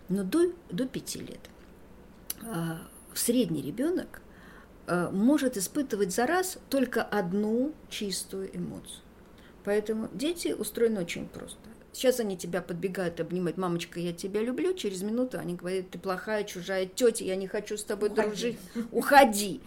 Но 0.09 0.23
до, 0.23 0.51
до 0.69 0.85
пяти 0.85 1.19
лет 1.19 1.39
а, 2.43 2.81
средний 3.13 3.61
ребенок 3.61 4.21
Э, 4.85 5.09
может 5.11 5.55
испытывать 5.57 6.13
за 6.13 6.27
раз 6.27 6.57
только 6.69 7.01
одну 7.03 7.73
чистую 7.89 8.55
эмоцию. 8.55 9.01
Поэтому 9.63 10.09
дети 10.13 10.49
устроены 10.49 11.01
очень 11.01 11.27
просто. 11.27 11.57
Сейчас 11.93 12.19
они 12.19 12.35
тебя 12.35 12.61
подбегают 12.61 13.19
обнимать, 13.21 13.55
мамочка, 13.55 13.99
я 13.99 14.11
тебя 14.11 14.41
люблю. 14.41 14.73
Через 14.73 15.01
минуту 15.01 15.39
они 15.39 15.55
говорят, 15.55 15.91
ты 15.91 15.99
плохая, 15.99 16.43
чужая 16.43 16.85
тетя, 16.85 17.23
я 17.23 17.37
не 17.37 17.47
хочу 17.47 17.77
с 17.77 17.83
тобой 17.83 18.09
Уходи. 18.09 18.27
дружить. 18.27 18.59
Уходи. 18.91 19.61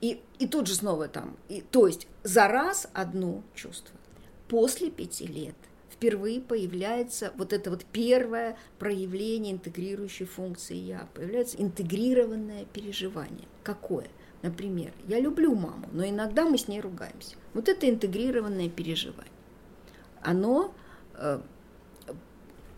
И, 0.00 0.22
и 0.38 0.46
тут 0.46 0.66
же 0.66 0.76
снова 0.76 1.08
там. 1.08 1.36
И, 1.48 1.60
то 1.60 1.86
есть 1.86 2.06
за 2.22 2.48
раз 2.48 2.88
одно 2.94 3.42
чувство. 3.54 3.94
После 4.48 4.90
пяти 4.90 5.26
лет 5.26 5.56
впервые 5.94 6.40
появляется 6.40 7.32
вот 7.36 7.52
это 7.52 7.70
вот 7.70 7.84
первое 7.84 8.56
проявление 8.78 9.54
интегрирующей 9.54 10.26
функции 10.26 10.76
«я». 10.76 11.08
Появляется 11.14 11.56
интегрированное 11.60 12.64
переживание. 12.66 13.48
Какое?– 13.62 14.08
Например, 14.44 14.92
я 15.08 15.20
люблю 15.20 15.54
маму, 15.54 15.88
но 15.92 16.06
иногда 16.06 16.44
мы 16.44 16.58
с 16.58 16.68
ней 16.68 16.78
ругаемся. 16.78 17.36
Вот 17.54 17.66
это 17.70 17.88
интегрированное 17.88 18.68
переживание. 18.68 19.32
Оно 20.20 20.74
э, 21.14 21.40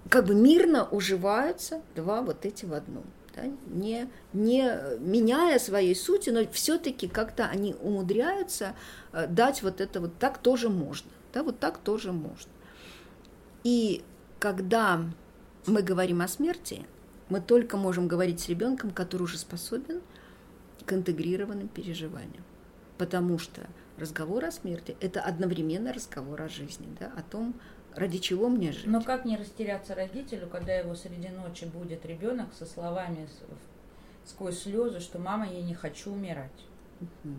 как 0.08 0.26
бы 0.26 0.36
мирно 0.36 0.84
уживаются 0.88 1.82
два 1.96 2.22
вот 2.22 2.46
эти 2.46 2.66
в 2.66 2.72
одном. 2.72 3.02
Да? 3.34 3.42
Не, 3.66 4.08
не 4.32 4.78
меняя 5.00 5.58
своей 5.58 5.96
сути, 5.96 6.30
но 6.30 6.46
все-таки 6.52 7.08
как-то 7.08 7.46
они 7.46 7.74
умудряются 7.82 8.76
э, 9.12 9.26
дать 9.26 9.64
вот 9.64 9.80
это 9.80 10.00
вот 10.00 10.16
так 10.20 10.38
тоже 10.38 10.68
можно. 10.68 11.10
Да, 11.34 11.42
вот 11.42 11.58
так 11.58 11.78
тоже 11.78 12.12
можно. 12.12 12.52
И 13.66 14.04
когда 14.38 15.00
мы 15.66 15.82
говорим 15.82 16.20
о 16.20 16.28
смерти, 16.28 16.86
мы 17.28 17.40
только 17.40 17.76
можем 17.76 18.06
говорить 18.06 18.38
с 18.38 18.48
ребенком, 18.48 18.90
который 18.92 19.24
уже 19.24 19.38
способен– 19.38 20.00
к 20.86 20.92
интегрированным 20.92 21.68
переживаниям. 21.68 22.44
Потому 22.96 23.38
что 23.38 23.66
разговор 23.98 24.44
о 24.44 24.52
смерти– 24.52 24.96
это 25.00 25.20
одновременно 25.20 25.92
разговор 25.92 26.40
о 26.40 26.48
жизни, 26.48 26.86
да, 26.98 27.12
о 27.14 27.22
том, 27.22 27.54
ради 27.94 28.18
чего 28.18 28.48
мне 28.48 28.72
жить. 28.72 28.86
Но 28.86 29.02
как 29.02 29.24
не 29.24 29.36
растеряться 29.36 29.94
родителю, 29.94 30.48
когда 30.48 30.72
его 30.74 30.94
среди 30.94 31.28
ночи 31.28 31.64
будет 31.64 32.06
ребенок 32.06 32.54
со 32.54 32.64
словами 32.64 33.28
сквозь 34.24 34.62
слезы, 34.62 35.00
что 35.00 35.18
мама, 35.18 35.46
я 35.46 35.62
не 35.62 35.74
хочу 35.74 36.12
умирать. 36.12 36.64
Угу. 37.00 37.34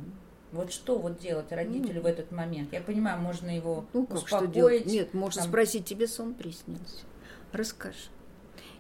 Вот 0.51 0.71
что 0.71 0.97
вот 0.97 1.19
делать 1.19 1.51
родителю 1.51 1.95
ну, 1.95 2.01
в 2.01 2.05
этот 2.05 2.31
момент? 2.31 2.71
Я 2.71 2.81
понимаю, 2.81 3.19
можно 3.19 3.53
его 3.53 3.86
ну, 3.93 4.05
как 4.05 4.17
успокоить. 4.17 4.51
Что 4.51 4.53
делать? 4.53 4.86
Нет, 4.86 5.13
можно 5.13 5.41
там... 5.41 5.49
спросить, 5.49 5.86
тебе 5.86 6.07
сон 6.07 6.33
приснился. 6.33 7.03
Расскажи. 7.51 8.10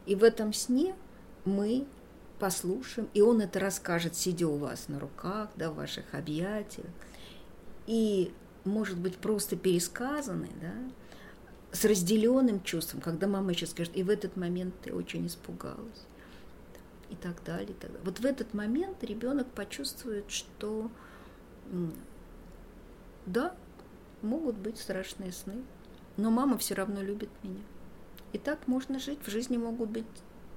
И 0.05 0.15
в 0.15 0.23
этом 0.23 0.53
сне 0.53 0.95
мы 1.43 1.85
послушаем, 2.39 3.09
и 3.13 3.21
он 3.21 3.41
это 3.41 3.59
расскажет, 3.59 4.15
сидя 4.15 4.47
у 4.47 4.57
вас 4.57 4.87
на 4.87 4.99
руках, 4.99 5.49
да, 5.55 5.71
в 5.71 5.75
ваших 5.75 6.13
объятиях. 6.13 6.87
И, 7.85 8.33
может 8.63 8.97
быть, 8.97 9.17
просто 9.17 9.55
пересказанный, 9.55 10.51
да, 10.61 10.73
с 11.71 11.83
разделенным 11.83 12.63
чувством, 12.63 13.01
когда 13.01 13.27
мама 13.27 13.51
еще 13.51 13.65
скажет, 13.65 13.95
и 13.95 14.03
в 14.03 14.09
этот 14.09 14.37
момент 14.37 14.73
ты 14.83 14.93
очень 14.93 15.27
испугалась, 15.27 16.05
и 17.09 17.15
так 17.15 17.43
далее, 17.43 17.71
и 17.71 17.73
так 17.73 17.91
далее. 17.91 18.05
Вот 18.05 18.19
в 18.19 18.25
этот 18.25 18.53
момент 18.53 19.03
ребенок 19.03 19.47
почувствует, 19.47 20.29
что 20.31 20.89
да, 23.25 23.55
могут 24.21 24.55
быть 24.55 24.79
страшные 24.79 25.31
сны, 25.31 25.63
но 26.15 26.31
мама 26.31 26.57
все 26.57 26.73
равно 26.75 27.01
любит 27.01 27.29
меня. 27.43 27.61
И 28.33 28.37
так 28.37 28.67
можно 28.67 28.99
жить, 28.99 29.19
в 29.23 29.29
жизни 29.29 29.57
могут 29.57 29.89
быть 29.89 30.05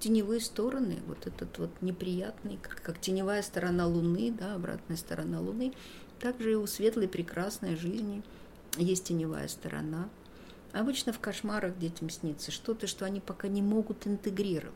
теневые 0.01 0.41
стороны, 0.41 0.99
вот 1.07 1.27
этот 1.27 1.59
вот 1.59 1.71
неприятный, 1.83 2.59
как, 2.61 2.83
как 2.83 3.01
теневая 3.01 3.43
сторона 3.43 3.87
Луны, 3.87 4.33
да, 4.33 4.55
обратная 4.55 4.97
сторона 4.97 5.41
Луны, 5.41 5.73
также 6.19 6.53
и 6.53 6.57
у 6.57 6.67
светлой 6.67 7.09
прекрасной 7.09 7.77
жизни 7.77 8.23
есть 8.77 9.05
теневая 9.05 9.49
сторона. 9.49 10.09
Обычно 10.73 11.13
в 11.13 11.19
кошмарах 11.19 11.79
детям 11.79 12.11
снится 12.11 12.51
что-то, 12.51 12.87
что 12.87 13.05
они 13.05 13.21
пока 13.21 13.49
не 13.49 13.63
могут 13.63 14.07
интегрировать. 14.07 14.75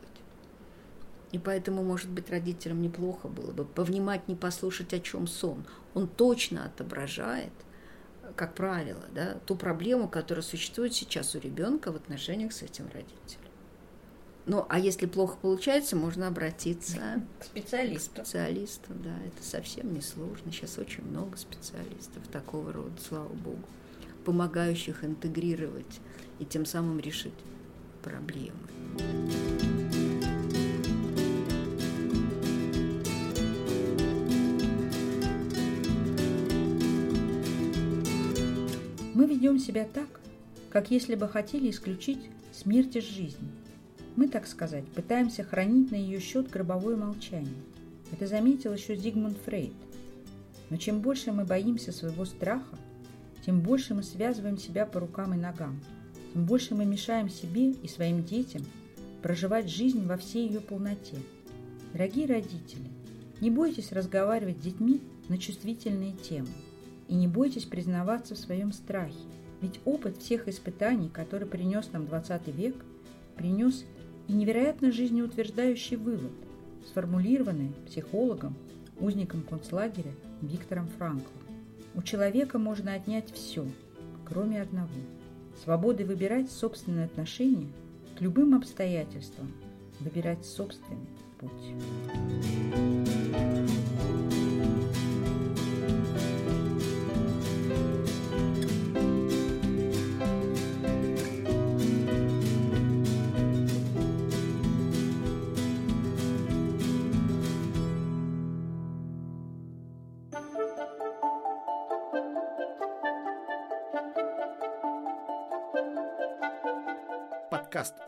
И 1.31 1.39
поэтому, 1.39 1.83
может 1.83 2.09
быть, 2.09 2.29
родителям 2.29 2.81
неплохо 2.81 3.27
было 3.27 3.51
бы 3.51 3.65
повнимательнее 3.65 4.37
послушать, 4.37 4.93
о 4.93 4.99
чем 4.99 5.27
сон. 5.27 5.65
Он 5.93 6.07
точно 6.07 6.65
отображает, 6.65 7.51
как 8.35 8.53
правило, 8.53 9.03
да, 9.13 9.37
ту 9.45 9.55
проблему, 9.55 10.07
которая 10.07 10.43
существует 10.43 10.93
сейчас 10.93 11.35
у 11.35 11.39
ребенка 11.39 11.91
в 11.91 11.95
отношениях 11.95 12.53
с 12.53 12.61
этим 12.61 12.85
родителем. 12.85 13.45
Ну, 14.45 14.65
а 14.69 14.79
если 14.79 15.07
плохо 15.07 15.37
получается, 15.41 15.95
можно 15.95 16.27
обратиться 16.27 17.23
к 17.39 17.45
специалисту. 17.45 18.21
К 18.21 18.25
специалисту, 18.25 18.93
да, 19.03 19.15
это 19.25 19.43
совсем 19.43 19.93
не 19.93 20.01
сложно. 20.01 20.51
Сейчас 20.51 20.77
очень 20.77 21.03
много 21.03 21.35
специалистов 21.37 22.27
такого 22.31 22.71
рода, 22.71 22.93
слава 23.07 23.33
богу, 23.33 23.63
помогающих 24.23 25.03
интегрировать 25.03 25.99
и 26.39 26.45
тем 26.45 26.65
самым 26.65 26.99
решить 26.99 27.33
проблемы. 28.03 28.53
Ведем 39.35 39.59
себя 39.59 39.85
так, 39.85 40.21
как 40.69 40.91
если 40.91 41.15
бы 41.15 41.27
хотели 41.27 41.69
исключить 41.69 42.29
смерть 42.53 42.95
из 42.95 43.03
жизни. 43.03 43.49
Мы, 44.15 44.29
так 44.29 44.47
сказать, 44.47 44.87
пытаемся 44.87 45.43
хранить 45.43 45.91
на 45.91 45.95
ее 45.95 46.21
счет 46.21 46.49
гробовое 46.49 46.95
молчание. 46.95 47.61
Это 48.13 48.27
заметил 48.27 48.73
еще 48.73 48.95
Зигмунд 48.95 49.37
Фрейд. 49.39 49.73
Но 50.69 50.77
чем 50.77 51.01
больше 51.01 51.33
мы 51.33 51.43
боимся 51.43 51.91
своего 51.91 52.23
страха, 52.23 52.77
тем 53.45 53.59
больше 53.59 53.93
мы 53.93 54.03
связываем 54.03 54.57
себя 54.57 54.85
по 54.85 55.01
рукам 55.01 55.33
и 55.33 55.37
ногам, 55.37 55.81
тем 56.33 56.45
больше 56.45 56.75
мы 56.75 56.85
мешаем 56.85 57.29
себе 57.29 57.71
и 57.71 57.87
своим 57.89 58.23
детям 58.23 58.63
проживать 59.21 59.69
жизнь 59.69 60.05
во 60.05 60.17
всей 60.17 60.47
ее 60.47 60.61
полноте. 60.61 61.17
Дорогие 61.91 62.25
родители, 62.25 62.89
не 63.41 63.51
бойтесь 63.51 63.91
разговаривать 63.91 64.59
с 64.59 64.63
детьми 64.63 65.01
на 65.27 65.37
чувствительные 65.37 66.13
темы. 66.13 66.47
И 67.07 67.15
не 67.15 67.27
бойтесь 67.27 67.65
признаваться 67.65 68.35
в 68.35 68.39
своем 68.39 68.71
страхе, 68.71 69.19
ведь 69.61 69.79
опыт 69.85 70.17
всех 70.17 70.47
испытаний, 70.47 71.09
который 71.09 71.47
принес 71.47 71.91
нам 71.91 72.05
20 72.07 72.47
век, 72.47 72.75
принес 73.35 73.85
и 74.27 74.33
невероятно 74.33 74.91
жизнеутверждающий 74.91 75.97
вывод, 75.97 76.31
сформулированный 76.87 77.73
психологом, 77.87 78.55
узником 78.99 79.43
концлагеря 79.43 80.11
Виктором 80.41 80.87
Франклом. 80.97 81.41
У 81.93 82.01
человека 82.01 82.57
можно 82.57 82.93
отнять 82.93 83.31
все, 83.31 83.65
кроме 84.25 84.61
одного– 84.61 84.89
свободы 85.63 86.05
выбирать 86.05 86.51
собственные 86.51 87.05
отношения 87.05 87.69
к 88.17 88.21
любым 88.21 88.55
обстоятельствам, 88.55 89.51
выбирать 89.99 90.45
собственный 90.45 91.07
путь. 91.39 93.04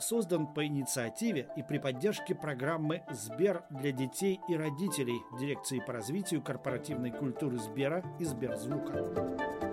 Создан 0.07 0.47
по 0.47 0.65
инициативе 0.65 1.49
и 1.57 1.63
при 1.63 1.79
поддержке 1.79 2.33
программы 2.33 3.03
«Сбер 3.11 3.63
для 3.69 3.91
детей 3.91 4.39
и 4.47 4.55
родителей» 4.55 5.21
Дирекции 5.37 5.83
по 5.85 5.91
развитию 5.91 6.41
корпоративной 6.41 7.11
культуры 7.11 7.57
Сбера 7.57 8.03
и 8.17 8.23
Сберзвука. 8.23 9.66